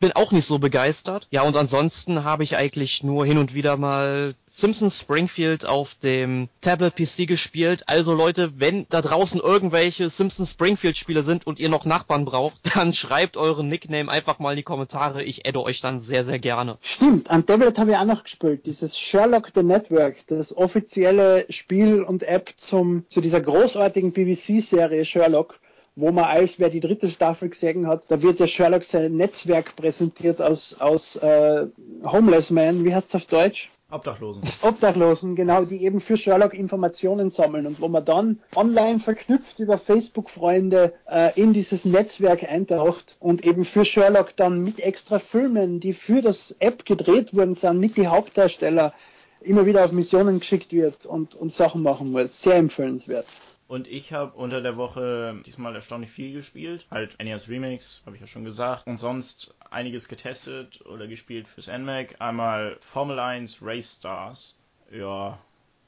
bin 0.01 0.13
auch 0.13 0.33
nicht 0.33 0.47
so 0.47 0.59
begeistert. 0.59 1.27
Ja, 1.31 1.43
und 1.43 1.57
ansonsten 1.57 2.25
habe 2.25 2.45
ich 2.45 2.57
eigentlich 2.57 3.03
nur 3.03 3.27
hin 3.27 3.39
und 3.39 3.55
wieder 3.55 3.77
mal 3.77 4.35
Simpsons 4.47 5.01
Springfield 5.01 5.67
auf 5.67 5.95
dem 5.97 6.49
Tablet 6.61 6.95
PC 6.95 7.27
gespielt. 7.27 7.85
Also 7.87 8.15
Leute, 8.15 8.53
wenn 8.59 8.87
da 8.89 9.03
draußen 9.03 9.41
irgendwelche 9.41 10.09
Simpsons 10.11 10.51
Springfield 10.51 10.97
Spiele 10.97 11.23
sind 11.23 11.47
und 11.47 11.59
ihr 11.59 11.69
noch 11.69 11.85
Nachbarn 11.85 12.25
braucht, 12.25 12.61
dann 12.77 12.93
schreibt 12.93 13.37
euren 13.37 13.69
Nickname 13.69 14.11
einfach 14.11 14.39
mal 14.39 14.53
in 14.53 14.57
die 14.57 14.63
Kommentare. 14.63 15.23
Ich 15.25 15.47
adde 15.47 15.63
euch 15.63 15.81
dann 15.81 16.01
sehr, 16.01 16.25
sehr 16.25 16.39
gerne. 16.39 16.79
Stimmt, 16.81 17.31
am 17.31 17.45
Tablet 17.45 17.79
habe 17.79 17.91
ich 17.91 17.97
auch 17.97 18.05
noch 18.05 18.23
gespielt. 18.23 18.67
Dieses 18.67 18.99
Sherlock 18.99 19.51
the 19.55 19.63
Network, 19.63 20.17
das 20.29 20.57
offizielle 20.57 21.47
Spiel 21.51 22.03
und 22.03 22.23
App 22.23 22.55
zum, 22.57 23.05
zu 23.09 23.21
dieser 23.21 23.41
großartigen 23.41 24.13
PVC-Serie 24.13 25.05
Sherlock 25.05 25.59
wo 25.99 26.13
man 26.13 26.25
als 26.25 26.61
wer 26.61 26.71
die 26.71 26.79
dritte 26.79 27.11
Staffel 27.11 27.49
gesehen 27.49 27.89
hat, 27.89 28.05
da 28.09 28.23
wird 28.23 28.39
ja 28.39 28.47
Sherlock 28.47 28.85
sein 28.85 29.17
Netzwerk 29.17 29.75
präsentiert 29.75 30.41
aus, 30.41 30.77
aus 30.79 31.17
äh, 31.17 31.67
Homeless 32.05 32.51
Man, 32.51 32.85
wie 32.85 32.95
heißt 32.95 33.09
es 33.09 33.15
auf 33.17 33.27
Deutsch? 33.27 33.71
Obdachlosen. 33.91 34.43
Obdachlosen, 34.63 35.35
genau, 35.35 35.65
die 35.65 35.83
eben 35.83 36.01
für 36.01 36.17
Sherlock 36.17 36.55
Informationen 36.55 37.31
sammeln 37.31 37.67
und 37.67 37.81
wo 37.81 37.89
man 37.89 38.05
dann 38.05 38.39
online 38.55 39.01
verknüpft 39.01 39.59
über 39.59 39.77
Facebook-Freunde 39.77 40.93
äh, 41.11 41.33
in 41.41 41.53
dieses 41.53 41.85
Netzwerk 41.85 42.45
eintaucht 42.49 43.17
und 43.19 43.45
eben 43.45 43.65
für 43.65 43.85
Sherlock 43.85 44.37
dann 44.37 44.63
mit 44.63 44.79
extra 44.79 45.19
Filmen, 45.19 45.81
die 45.81 45.95
für 45.95 46.23
das 46.23 46.55
App 46.61 46.85
gedreht 46.85 47.35
worden 47.35 47.55
sind, 47.55 47.81
mit 47.81 47.97
die 47.97 48.07
Hauptdarsteller 48.07 48.93
immer 49.41 49.67
wieder 49.67 49.85
auf 49.85 49.93
Missionen 49.93 50.41
geschickt 50.41 50.71
wird 50.73 51.07
und, 51.07 51.35
und 51.35 51.53
Sachen 51.53 51.83
machen 51.83 52.13
muss. 52.13 52.43
Sehr 52.43 52.57
empfehlenswert. 52.57 53.27
Und 53.69 53.87
ich 53.87 54.15
habe 54.15 54.35
unter 54.35 54.63
der 54.63 54.79
Woche 54.79 55.43
diesmal 55.45 55.75
erstaunlich 55.75 56.11
viel 56.11 56.33
gespielt. 56.33 56.87
Halt 56.91 57.23
NES 57.23 57.51
Remix, 57.51 58.03
habe 58.07 58.17
ich 58.17 58.23
ja 58.23 58.27
schon 58.27 58.45
gesagt. 58.45 58.87
Und 58.87 58.97
sonst 58.97 59.55
einiges 59.71 60.09
getestet 60.09 60.85
oder 60.87 61.07
gespielt 61.07 61.47
fürs 61.47 61.69
NMAC. 61.69 62.19
Einmal 62.19 62.79
Formel 62.81 63.19
1 63.19 63.59
Race 63.61 63.97
Stars. 63.97 64.59
Ja, 64.91 65.39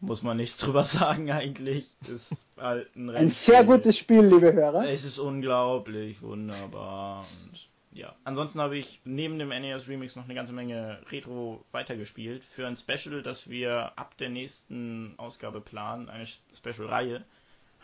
muss 0.01 0.23
man 0.23 0.37
nichts 0.37 0.57
drüber 0.59 0.85
sagen 0.85 1.33
eigentlich. 1.33 1.87
Ist 2.07 2.45
halt 2.59 2.95
ein, 2.97 3.09
ein 3.09 3.31
sehr 3.31 3.65
gutes 3.65 3.97
Spiel, 3.97 4.27
liebe 4.27 4.53
Hörer. 4.53 4.87
Es 4.87 5.05
ist 5.05 5.19
unglaublich 5.19 6.21
wunderbar 6.21 7.21
und 7.21 7.67
ja. 7.93 8.15
Ansonsten 8.25 8.61
habe 8.61 8.77
ich 8.77 9.01
neben 9.05 9.39
dem 9.39 9.49
NES 9.49 9.89
Remix 9.89 10.17
noch 10.17 10.25
eine 10.25 10.35
ganze 10.35 10.53
Menge 10.53 11.01
Retro 11.11 11.65
weitergespielt. 11.73 12.45
Für 12.45 12.67
ein 12.67 12.77
Special, 12.77 13.23
das 13.23 13.49
wir 13.49 13.93
ab 13.97 14.17
der 14.19 14.29
nächsten 14.29 15.15
Ausgabe 15.17 15.61
planen, 15.61 16.09
eine 16.09 16.27
Special-Reihe, 16.27 17.25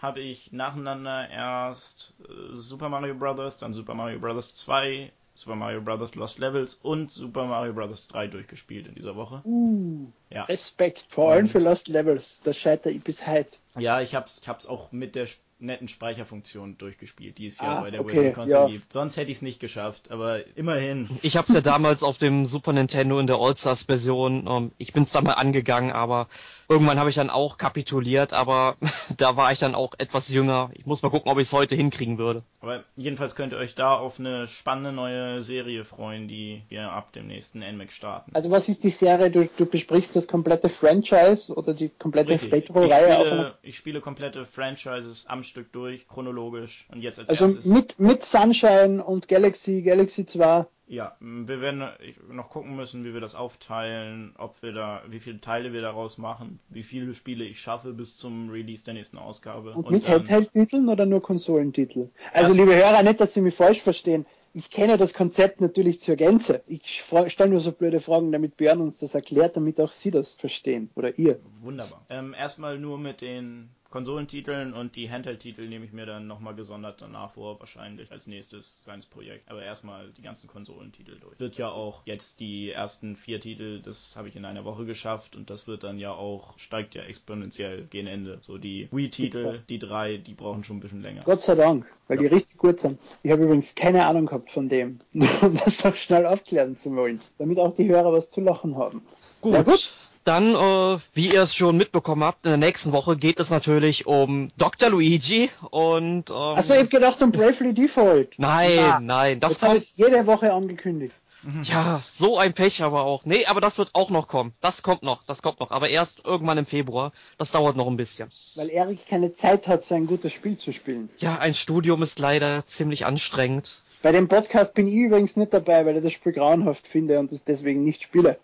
habe 0.00 0.20
ich 0.20 0.52
nacheinander 0.52 1.28
erst 1.28 2.14
äh, 2.28 2.54
Super 2.54 2.88
Mario 2.88 3.14
Bros., 3.14 3.58
dann 3.58 3.72
Super 3.72 3.94
Mario 3.94 4.18
Bros. 4.18 4.54
2, 4.54 5.10
Super 5.34 5.56
Mario 5.56 5.80
Bros. 5.80 6.14
Lost 6.14 6.38
Levels 6.38 6.74
und 6.74 7.10
Super 7.10 7.46
Mario 7.46 7.72
Bros. 7.72 8.08
3 8.08 8.28
durchgespielt 8.28 8.86
in 8.86 8.94
dieser 8.94 9.16
Woche. 9.16 9.40
Uh, 9.44 10.06
ja. 10.30 10.44
Respekt, 10.44 11.04
vor 11.08 11.32
allem 11.32 11.48
für 11.48 11.58
Lost 11.58 11.88
Levels, 11.88 12.40
das 12.44 12.56
scheitert 12.56 12.92
ich 12.92 13.02
bis 13.02 13.26
heute. 13.26 13.58
Ja, 13.78 14.00
ich 14.00 14.14
hab's, 14.14 14.38
ich 14.40 14.48
hab's 14.48 14.66
auch 14.66 14.92
mit 14.92 15.14
der 15.14 15.26
netten 15.58 15.88
Speicherfunktion 15.88 16.76
durchgespielt, 16.76 17.38
die 17.38 17.46
es 17.46 17.60
ja 17.60 17.78
ah, 17.78 17.80
bei 17.80 17.90
der 17.90 18.00
okay, 18.00 18.24
Wii 18.24 18.32
Console 18.32 18.66
ja. 18.66 18.66
gibt. 18.66 18.92
Sonst 18.92 19.16
hätte 19.16 19.30
ich 19.30 19.38
es 19.38 19.42
nicht 19.42 19.58
geschafft, 19.58 20.10
aber 20.10 20.40
immerhin. 20.56 21.08
Ich 21.22 21.36
habe 21.36 21.48
es 21.48 21.54
ja 21.54 21.60
damals 21.60 22.02
auf 22.02 22.18
dem 22.18 22.44
Super 22.44 22.72
Nintendo 22.72 23.18
in 23.18 23.26
der 23.26 23.36
All-Stars 23.36 23.84
Version, 23.84 24.46
um, 24.46 24.64
ähm, 24.64 24.72
ich 24.76 24.92
bin 24.92 25.04
es 25.04 25.12
da 25.12 25.22
mal 25.22 25.32
angegangen, 25.32 25.92
aber 25.92 26.28
irgendwann 26.68 26.98
habe 26.98 27.08
ich 27.08 27.16
dann 27.16 27.30
auch 27.30 27.56
kapituliert, 27.56 28.32
aber 28.32 28.76
da 29.16 29.36
war 29.36 29.50
ich 29.52 29.58
dann 29.58 29.74
auch 29.74 29.94
etwas 29.98 30.28
jünger. 30.28 30.70
Ich 30.74 30.84
muss 30.84 31.02
mal 31.02 31.10
gucken, 31.10 31.30
ob 31.32 31.38
ich 31.38 31.48
es 31.48 31.52
heute 31.52 31.74
hinkriegen 31.74 32.18
würde. 32.18 32.42
Aber 32.60 32.84
jedenfalls 32.96 33.34
könnt 33.34 33.52
ihr 33.52 33.58
euch 33.58 33.74
da 33.74 33.94
auf 33.94 34.18
eine 34.18 34.48
spannende 34.48 34.92
neue 34.92 35.42
Serie 35.42 35.84
freuen, 35.84 36.28
die 36.28 36.62
wir 36.68 36.90
ab 36.90 37.12
dem 37.12 37.28
nächsten 37.28 37.60
NMAC 37.60 37.92
starten. 37.92 38.32
Also 38.34 38.50
was 38.50 38.68
ist 38.68 38.84
die 38.84 38.90
Serie? 38.90 39.30
Du, 39.30 39.48
du 39.56 39.66
besprichst 39.66 40.14
das 40.14 40.26
komplette 40.26 40.68
Franchise 40.68 41.52
oder 41.52 41.72
die 41.72 41.88
komplette 41.88 42.40
Retro-Reihe? 42.52 43.54
Ich, 43.62 43.70
ich 43.70 43.76
spiele 43.76 44.00
komplette 44.00 44.44
Franchises 44.44 45.26
am 45.28 45.44
Stück 45.46 45.72
durch, 45.72 46.06
chronologisch. 46.08 46.86
Und 46.92 47.02
jetzt 47.02 47.18
als 47.18 47.28
also 47.28 47.46
erstes. 47.46 47.64
Mit, 47.66 47.98
mit 47.98 48.24
Sunshine 48.24 49.02
und 49.02 49.28
Galaxy, 49.28 49.82
Galaxy 49.82 50.26
2. 50.26 50.66
Ja, 50.88 51.16
wir 51.18 51.60
werden 51.60 51.82
noch 52.30 52.48
gucken 52.48 52.76
müssen, 52.76 53.04
wie 53.04 53.12
wir 53.12 53.20
das 53.20 53.34
aufteilen, 53.34 54.34
ob 54.38 54.62
wir 54.62 54.72
da, 54.72 55.02
wie 55.08 55.18
viele 55.18 55.40
Teile 55.40 55.72
wir 55.72 55.80
daraus 55.80 56.16
machen, 56.16 56.60
wie 56.68 56.84
viele 56.84 57.12
Spiele 57.14 57.44
ich 57.44 57.60
schaffe 57.60 57.92
bis 57.92 58.16
zum 58.16 58.50
Release 58.50 58.84
der 58.84 58.94
nächsten 58.94 59.18
Ausgabe. 59.18 59.72
Und, 59.72 59.86
und 59.86 59.90
mit 59.90 60.08
Handheld-Titeln 60.08 60.88
oder 60.88 61.04
nur 61.04 61.20
Konsolentitel? 61.20 62.10
Also, 62.32 62.52
liebe 62.52 62.76
Hörer, 62.76 63.02
nicht, 63.02 63.20
dass 63.20 63.34
Sie 63.34 63.40
mich 63.40 63.54
falsch 63.54 63.80
verstehen 63.80 64.26
ich 64.56 64.70
kenne 64.70 64.96
das 64.96 65.12
Konzept 65.12 65.60
natürlich 65.60 66.00
zur 66.00 66.16
Gänze. 66.16 66.62
Ich 66.66 67.04
stelle 67.26 67.50
nur 67.50 67.60
so 67.60 67.72
blöde 67.72 68.00
Fragen, 68.00 68.32
damit 68.32 68.56
Björn 68.56 68.80
uns 68.80 68.98
das 68.98 69.14
erklärt, 69.14 69.54
damit 69.54 69.78
auch 69.78 69.92
Sie 69.92 70.10
das 70.10 70.34
verstehen. 70.36 70.88
Oder 70.94 71.18
ihr. 71.18 71.38
Wunderbar. 71.60 72.06
Ähm, 72.08 72.32
erstmal 72.32 72.78
nur 72.78 72.96
mit 72.96 73.20
den 73.20 73.68
Konsolentiteln 73.96 74.74
und 74.74 74.94
die 74.94 75.10
Handheld-Titel 75.10 75.66
nehme 75.68 75.86
ich 75.86 75.92
mir 75.94 76.04
dann 76.04 76.26
nochmal 76.26 76.54
gesondert 76.54 77.00
danach 77.00 77.30
vor, 77.30 77.58
wahrscheinlich 77.60 78.12
als 78.12 78.26
nächstes 78.26 78.82
kleines 78.84 79.06
Projekt. 79.06 79.50
Aber 79.50 79.62
erstmal 79.62 80.10
die 80.18 80.20
ganzen 80.20 80.48
Konsolentitel 80.48 81.18
durch. 81.18 81.40
Wird 81.40 81.56
ja 81.56 81.70
auch 81.70 82.02
jetzt 82.04 82.38
die 82.38 82.70
ersten 82.70 83.16
vier 83.16 83.40
Titel, 83.40 83.80
das 83.80 84.14
habe 84.14 84.28
ich 84.28 84.36
in 84.36 84.44
einer 84.44 84.66
Woche 84.66 84.84
geschafft 84.84 85.34
und 85.34 85.48
das 85.48 85.66
wird 85.66 85.82
dann 85.82 85.98
ja 85.98 86.12
auch, 86.12 86.58
steigt 86.58 86.94
ja 86.94 87.04
exponentiell 87.04 87.86
gegen 87.88 88.06
Ende. 88.06 88.36
So 88.42 88.58
die 88.58 88.86
Wii-Titel, 88.92 89.60
die 89.66 89.78
drei, 89.78 90.18
die 90.18 90.34
brauchen 90.34 90.62
schon 90.62 90.76
ein 90.76 90.80
bisschen 90.80 91.00
länger. 91.00 91.22
Gott 91.24 91.40
sei 91.40 91.54
Dank, 91.54 91.86
weil 92.08 92.22
ja. 92.22 92.28
die 92.28 92.34
richtig 92.34 92.58
gut 92.58 92.78
sind. 92.80 92.98
Ich 93.22 93.30
habe 93.30 93.44
übrigens 93.44 93.74
keine 93.74 94.04
Ahnung 94.04 94.26
gehabt 94.26 94.50
von 94.50 94.68
dem, 94.68 95.00
um 95.14 95.56
das 95.64 95.78
doch 95.78 95.96
schnell 95.96 96.26
aufklären 96.26 96.76
zu 96.76 96.94
wollen, 96.94 97.22
damit 97.38 97.58
auch 97.58 97.74
die 97.74 97.88
Hörer 97.88 98.12
was 98.12 98.28
zu 98.28 98.42
lachen 98.42 98.76
haben. 98.76 99.00
Gut. 99.40 99.64
gut. 99.64 99.94
Dann, 100.26 100.56
äh, 100.56 100.98
wie 101.14 101.32
ihr 101.32 101.42
es 101.42 101.54
schon 101.54 101.76
mitbekommen 101.76 102.24
habt, 102.24 102.44
in 102.46 102.50
der 102.50 102.58
nächsten 102.58 102.92
Woche 102.92 103.16
geht 103.16 103.38
es 103.38 103.48
natürlich 103.48 104.08
um 104.08 104.48
Dr. 104.58 104.90
Luigi 104.90 105.50
und. 105.70 106.30
Ähm, 106.30 106.36
Achso, 106.36 106.74
ich 106.74 106.80
hab 106.80 106.90
gedacht 106.90 107.22
um 107.22 107.30
Bravely 107.30 107.72
Default. 107.72 108.36
Nein, 108.36 108.74
ja, 108.74 108.98
nein, 108.98 109.38
das, 109.38 109.58
das 109.58 109.68
kommt. 109.68 109.82
Ich 109.82 109.96
jede 109.96 110.26
Woche 110.26 110.52
angekündigt. 110.52 111.14
Ja, 111.62 112.02
so 112.18 112.38
ein 112.38 112.54
Pech 112.54 112.82
aber 112.82 113.04
auch. 113.04 113.24
Nee, 113.24 113.46
aber 113.46 113.60
das 113.60 113.78
wird 113.78 113.90
auch 113.92 114.10
noch 114.10 114.26
kommen. 114.26 114.52
Das 114.60 114.82
kommt 114.82 115.04
noch, 115.04 115.22
das 115.22 115.42
kommt 115.42 115.60
noch. 115.60 115.70
Aber 115.70 115.88
erst 115.88 116.24
irgendwann 116.24 116.58
im 116.58 116.66
Februar. 116.66 117.12
Das 117.38 117.52
dauert 117.52 117.76
noch 117.76 117.86
ein 117.86 117.96
bisschen. 117.96 118.30
Weil 118.56 118.68
Erik 118.68 119.06
keine 119.06 119.32
Zeit 119.32 119.68
hat, 119.68 119.84
so 119.84 119.94
ein 119.94 120.08
gutes 120.08 120.32
Spiel 120.32 120.56
zu 120.56 120.72
spielen. 120.72 121.08
Ja, 121.18 121.38
ein 121.38 121.54
Studium 121.54 122.02
ist 122.02 122.18
leider 122.18 122.66
ziemlich 122.66 123.06
anstrengend. 123.06 123.80
Bei 124.02 124.10
dem 124.10 124.26
Podcast 124.26 124.74
bin 124.74 124.88
ich 124.88 124.94
übrigens 124.94 125.36
nicht 125.36 125.54
dabei, 125.54 125.86
weil 125.86 125.96
ich 125.96 126.02
das 126.02 126.12
Spiel 126.12 126.32
grauenhaft 126.32 126.86
finde 126.88 127.20
und 127.20 127.30
es 127.30 127.44
deswegen 127.44 127.84
nicht 127.84 128.02
spiele. 128.02 128.38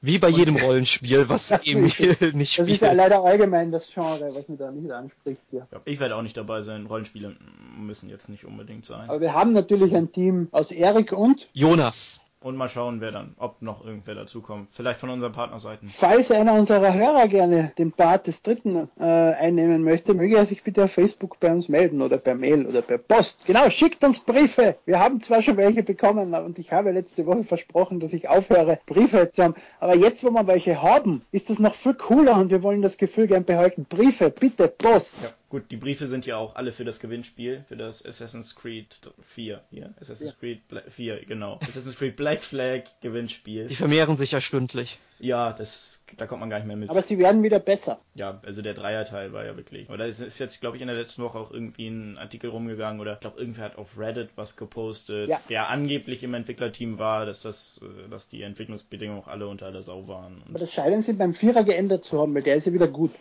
Wie 0.00 0.18
bei 0.18 0.28
jedem 0.28 0.56
Rollenspiel, 0.56 1.28
was 1.28 1.50
Emil 1.50 1.82
nicht 1.84 1.94
spielt. 1.96 2.32
Das 2.32 2.68
ist 2.68 2.82
ja 2.82 2.92
leider 2.92 3.22
allgemein 3.24 3.72
das 3.72 3.90
Genre, 3.92 4.32
was 4.32 4.48
mir 4.48 4.56
da 4.56 4.70
nicht 4.70 4.90
anspricht. 4.90 5.40
Ja. 5.50 5.66
ich 5.84 5.98
werde 5.98 6.14
auch 6.14 6.22
nicht 6.22 6.36
dabei 6.36 6.60
sein. 6.60 6.86
Rollenspiele 6.86 7.36
müssen 7.76 8.08
jetzt 8.08 8.28
nicht 8.28 8.44
unbedingt 8.44 8.84
sein. 8.84 9.08
Aber 9.08 9.20
wir 9.20 9.34
haben 9.34 9.52
natürlich 9.52 9.94
ein 9.96 10.12
Team 10.12 10.48
aus 10.52 10.70
Erik 10.70 11.12
und 11.12 11.48
Jonas. 11.52 12.20
Und 12.40 12.54
mal 12.54 12.68
schauen, 12.68 13.00
wer 13.00 13.10
dann, 13.10 13.34
ob 13.38 13.62
noch 13.62 13.84
irgendwer 13.84 14.14
dazukommt. 14.14 14.68
Vielleicht 14.70 15.00
von 15.00 15.10
unseren 15.10 15.32
Partnerseiten. 15.32 15.88
Falls 15.88 16.30
einer 16.30 16.54
unserer 16.54 16.94
Hörer 16.94 17.26
gerne 17.26 17.72
den 17.78 17.90
Part 17.90 18.28
des 18.28 18.42
Dritten 18.42 18.88
äh, 18.98 19.02
einnehmen 19.02 19.82
möchte, 19.82 20.14
möge 20.14 20.36
er 20.36 20.46
sich 20.46 20.62
bitte 20.62 20.84
auf 20.84 20.92
Facebook 20.92 21.40
bei 21.40 21.50
uns 21.50 21.68
melden 21.68 22.00
oder 22.00 22.16
per 22.16 22.36
Mail 22.36 22.64
oder 22.66 22.80
per 22.82 22.98
Post. 22.98 23.40
Genau, 23.44 23.68
schickt 23.70 24.04
uns 24.04 24.20
Briefe. 24.20 24.76
Wir 24.86 25.00
haben 25.00 25.20
zwar 25.20 25.42
schon 25.42 25.56
welche 25.56 25.82
bekommen 25.82 26.32
und 26.32 26.60
ich 26.60 26.70
habe 26.70 26.92
letzte 26.92 27.26
Woche 27.26 27.42
versprochen, 27.42 27.98
dass 27.98 28.12
ich 28.12 28.28
aufhöre, 28.28 28.78
Briefe 28.86 29.32
zu 29.32 29.42
haben. 29.42 29.54
Aber 29.80 29.96
jetzt, 29.96 30.22
wo 30.22 30.30
wir 30.30 30.46
welche 30.46 30.80
haben, 30.80 31.22
ist 31.32 31.50
das 31.50 31.58
noch 31.58 31.74
viel 31.74 31.94
cooler 31.94 32.36
und 32.38 32.50
wir 32.50 32.62
wollen 32.62 32.82
das 32.82 32.98
Gefühl 32.98 33.26
gern 33.26 33.44
behalten. 33.44 33.84
Briefe, 33.88 34.30
bitte, 34.30 34.68
Post. 34.68 35.16
Ja. 35.20 35.30
Gut, 35.48 35.70
die 35.70 35.76
Briefe 35.78 36.06
sind 36.06 36.26
ja 36.26 36.36
auch 36.36 36.56
alle 36.56 36.72
für 36.72 36.84
das 36.84 37.00
Gewinnspiel, 37.00 37.64
für 37.68 37.76
das 37.76 38.04
Assassin's 38.04 38.54
Creed 38.54 39.00
4 39.34 39.62
hier. 39.70 39.94
Assassin's 39.98 40.30
ja. 40.30 40.36
Creed 40.38 40.68
Bla 40.68 40.82
4, 40.88 41.24
genau. 41.24 41.58
Assassin's 41.62 41.96
Creed 41.96 42.16
Black 42.16 42.42
Flag 42.42 42.82
Gewinnspiel. 43.00 43.66
Die 43.66 43.74
vermehren 43.74 44.18
sich 44.18 44.32
ja 44.32 44.42
stündlich. 44.42 44.98
Ja, 45.20 45.52
das, 45.54 46.04
da 46.16 46.26
kommt 46.26 46.40
man 46.40 46.50
gar 46.50 46.58
nicht 46.58 46.66
mehr 46.66 46.76
mit. 46.76 46.90
Aber 46.90 47.00
sie 47.00 47.18
werden 47.18 47.42
wieder 47.42 47.58
besser. 47.58 47.98
Ja, 48.14 48.40
also 48.44 48.60
der 48.60 48.74
Dreierteil 48.74 49.32
war 49.32 49.44
ja 49.44 49.56
wirklich. 49.56 49.88
Aber 49.88 49.96
da 49.96 50.04
ist 50.04 50.38
jetzt, 50.38 50.60
glaube 50.60 50.76
ich, 50.76 50.82
in 50.82 50.88
der 50.88 50.96
letzten 50.96 51.22
Woche 51.22 51.38
auch 51.38 51.50
irgendwie 51.50 51.88
ein 51.88 52.18
Artikel 52.18 52.50
rumgegangen 52.50 53.00
oder 53.00 53.14
ich 53.14 53.20
glaube, 53.20 53.40
irgendwer 53.40 53.64
hat 53.64 53.78
auf 53.78 53.98
Reddit 53.98 54.30
was 54.36 54.56
gepostet, 54.56 55.30
ja. 55.30 55.40
der 55.48 55.70
angeblich 55.70 56.22
im 56.22 56.34
Entwicklerteam 56.34 56.98
war, 56.98 57.26
dass 57.26 57.40
das, 57.40 57.80
äh, 57.82 58.08
dass 58.10 58.28
die 58.28 58.42
Entwicklungsbedingungen 58.42 59.22
auch 59.22 59.28
alle 59.28 59.48
unter 59.48 59.72
der 59.72 59.82
Sau 59.82 60.06
waren. 60.08 60.42
Aber 60.48 60.58
das 60.58 60.72
scheinen 60.72 61.02
sie 61.02 61.14
beim 61.14 61.32
Vierer 61.32 61.64
geändert 61.64 62.04
zu 62.04 62.20
haben, 62.20 62.34
weil 62.34 62.42
der 62.42 62.56
ist 62.56 62.66
ja 62.66 62.72
wieder 62.72 62.88
gut. 62.88 63.12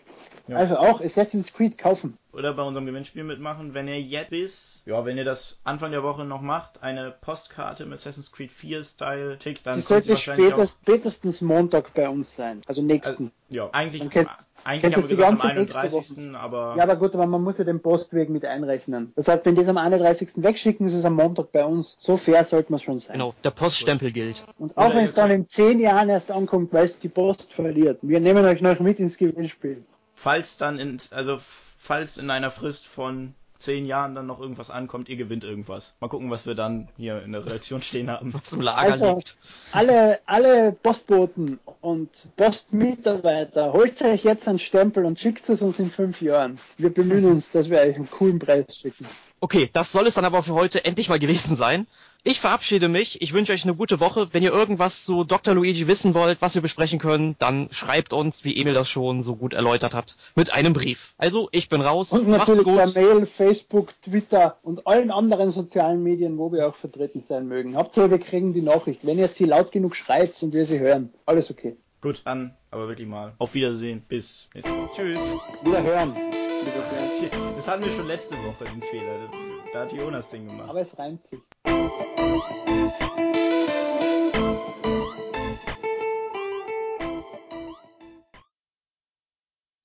Ja. 0.47 0.57
Also 0.57 0.77
auch 0.77 1.01
Assassin's 1.01 1.51
Creed 1.53 1.77
kaufen. 1.77 2.17
Oder 2.31 2.53
bei 2.53 2.61
unserem 2.61 2.85
Gewinnspiel 2.85 3.23
mitmachen, 3.23 3.73
wenn 3.73 3.87
ihr 3.87 3.99
jetzt 3.99 4.29
bis, 4.29 4.83
ja, 4.85 5.03
wenn 5.03 5.17
ihr 5.17 5.25
das 5.25 5.59
Anfang 5.63 5.91
der 5.91 6.03
Woche 6.03 6.23
noch 6.23 6.41
macht, 6.41 6.83
eine 6.83 7.11
Postkarte 7.19 7.85
mit 7.85 7.95
Assassin's 7.95 8.31
Creed 8.31 8.51
4 8.51 8.83
Style 8.83 9.37
schickt, 9.41 9.65
dann 9.65 9.77
die 9.77 9.81
sollte 9.81 10.15
spätestens, 10.15 10.79
spätestens 10.83 11.41
Montag 11.41 11.93
bei 11.95 12.07
uns 12.07 12.35
sein, 12.35 12.61
also 12.67 12.81
nächsten. 12.83 13.23
Also, 13.23 13.31
ja, 13.49 13.69
eigentlich, 13.71 14.07
kennst, 14.09 14.29
eigentlich 14.63 14.95
haben 14.95 15.03
wir 15.03 15.09
gesagt 15.09 15.41
am 15.41 15.49
31. 15.49 16.35
aber... 16.35 16.75
Ja, 16.77 16.83
aber 16.83 16.95
gut, 16.97 17.15
aber 17.15 17.25
man 17.25 17.41
muss 17.41 17.57
ja 17.57 17.63
den 17.63 17.81
Postweg 17.81 18.29
mit 18.29 18.45
einrechnen. 18.45 19.13
Das 19.15 19.27
heißt, 19.27 19.43
wenn 19.45 19.55
die 19.55 19.61
es 19.61 19.67
am 19.67 19.77
31. 19.77 20.29
wegschicken, 20.35 20.87
ist 20.87 20.93
es 20.93 21.05
am 21.05 21.15
Montag 21.15 21.51
bei 21.51 21.65
uns. 21.65 21.95
So 21.97 22.17
fair 22.17 22.45
sollte 22.45 22.71
man 22.71 22.79
schon 22.79 22.99
sein. 22.99 23.13
Genau, 23.13 23.33
der 23.43 23.51
Poststempel 23.51 24.11
gilt. 24.11 24.45
Und 24.59 24.77
auch 24.77 24.93
wenn 24.93 25.05
es 25.05 25.13
dann 25.13 25.31
in 25.31 25.47
10 25.47 25.79
Jahren 25.79 26.09
erst 26.09 26.29
ankommt, 26.29 26.71
weil 26.71 26.85
es 26.85 26.99
die 26.99 27.09
Post 27.09 27.51
verliert. 27.53 27.97
Wir 28.03 28.19
nehmen 28.19 28.45
euch 28.45 28.61
noch 28.61 28.79
mit 28.79 28.99
ins 28.99 29.17
Gewinnspiel 29.17 29.83
falls 30.17 30.57
dann 30.57 30.79
in, 30.79 30.99
also 31.11 31.39
falls 31.79 32.17
in 32.17 32.29
einer 32.29 32.51
Frist 32.51 32.85
von 32.85 33.35
zehn 33.59 33.85
Jahren 33.85 34.13
dann 34.15 34.27
noch 34.27 34.39
irgendwas 34.39 34.69
ankommt, 34.69 35.09
ihr 35.09 35.15
gewinnt 35.15 35.43
irgendwas. 35.43 35.93
Mal 35.99 36.09
gucken, 36.09 36.29
was 36.29 36.45
wir 36.45 36.55
dann 36.55 36.89
hier 36.97 37.23
in 37.23 37.31
der 37.31 37.45
Relation 37.45 37.81
stehen 37.81 38.09
haben. 38.09 38.33
Was 38.33 38.51
im 38.51 38.61
Lager 38.61 38.93
also, 38.93 39.15
liegt. 39.15 39.37
Alle, 39.71 40.19
alle 40.25 40.71
Postboten 40.73 41.59
und 41.81 42.09
Postmitarbeiter, 42.35 43.73
holt 43.73 44.01
euch 44.01 44.23
jetzt 44.23 44.47
einen 44.47 44.59
Stempel 44.59 45.05
und 45.05 45.19
schickt 45.19 45.49
es 45.49 45.61
uns 45.61 45.79
in 45.79 45.91
fünf 45.91 46.21
Jahren. 46.21 46.59
Wir 46.77 46.93
bemühen 46.93 47.25
uns, 47.25 47.51
dass 47.51 47.69
wir 47.69 47.79
euch 47.79 47.95
einen 47.95 48.09
coolen 48.09 48.39
Preis 48.39 48.65
schicken. 48.75 49.05
Okay, 49.39 49.69
das 49.71 49.91
soll 49.91 50.07
es 50.07 50.15
dann 50.15 50.25
aber 50.25 50.41
für 50.41 50.53
heute 50.53 50.83
endlich 50.83 51.09
mal 51.09 51.19
gewesen 51.19 51.55
sein. 51.55 51.87
Ich 52.27 52.41
verabschiede 52.41 52.89
mich. 52.89 53.21
Ich 53.21 53.31
wünsche 53.31 53.53
euch 53.53 53.63
eine 53.63 53.73
gute 53.73 54.01
Woche. 54.01 54.27
Wenn 54.33 54.43
ihr 54.43 54.51
irgendwas 54.51 55.05
zu 55.05 55.23
Dr. 55.23 55.53
Luigi 55.53 55.87
wissen 55.87 56.13
wollt, 56.13 56.41
was 56.41 56.55
wir 56.55 56.61
besprechen 56.61 56.99
können, 56.99 57.37
dann 57.39 57.69
schreibt 57.71 58.11
uns, 58.11 58.43
wie 58.43 58.59
Emil 58.59 58.73
das 58.73 58.89
schon 58.89 59.23
so 59.23 59.37
gut 59.37 59.53
erläutert 59.53 59.93
hat, 59.93 60.17
mit 60.35 60.51
einem 60.51 60.73
Brief. 60.73 61.13
Also, 61.17 61.47
ich 61.53 61.69
bin 61.69 61.79
raus. 61.79 62.11
Und 62.11 62.27
natürlich 62.27 62.65
per 62.65 62.91
Mail, 62.91 63.25
Facebook, 63.25 63.93
Twitter 64.01 64.57
und 64.61 64.85
allen 64.85 65.09
anderen 65.09 65.51
sozialen 65.51 66.03
Medien, 66.03 66.37
wo 66.37 66.51
wir 66.51 66.67
auch 66.67 66.75
vertreten 66.75 67.21
sein 67.21 67.47
mögen. 67.47 67.77
Hauptsache, 67.77 68.11
wir 68.11 68.19
kriegen 68.19 68.53
die 68.53 68.61
Nachricht. 68.61 69.05
Wenn 69.05 69.17
ihr 69.17 69.29
sie 69.29 69.45
laut 69.45 69.71
genug 69.71 69.95
schreit 69.95 70.33
und 70.43 70.53
wir 70.53 70.65
sie 70.65 70.79
hören, 70.79 71.13
alles 71.25 71.49
okay. 71.49 71.77
Gut, 72.01 72.23
dann 72.25 72.57
aber 72.71 72.89
wirklich 72.89 73.07
mal. 73.07 73.35
Auf 73.37 73.53
Wiedersehen. 73.53 74.03
Bis 74.05 74.49
nächste 74.53 74.69
Woche. 74.73 74.89
Tschüss. 74.97 75.19
Wiederhören. 75.63 76.13
Überqueren. 76.67 77.53
Das 77.55 77.67
hatten 77.67 77.83
wir 77.83 77.91
schon 77.95 78.07
letzte 78.07 78.35
Woche, 78.45 78.65
den 78.65 78.81
Fehler. 78.81 79.29
Da 79.73 79.81
hat 79.81 79.91
Jonas 79.91 80.29
den 80.29 80.47
gemacht. 80.47 80.69
Aber 80.69 80.81
es 80.81 80.97
reimt 80.97 81.25
sich. 81.27 81.39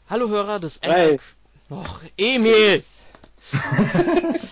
Hallo 0.09 0.29
Hörer 0.29 0.61
des 0.61 0.79
Hey. 0.83 1.19
Och, 1.71 2.01
Emil! 2.19 2.85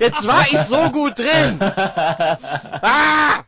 Jetzt 0.00 0.26
war 0.26 0.46
ich 0.50 0.58
so 0.68 0.90
gut 0.90 1.18
drin! 1.18 1.60
Ah! 1.60 3.44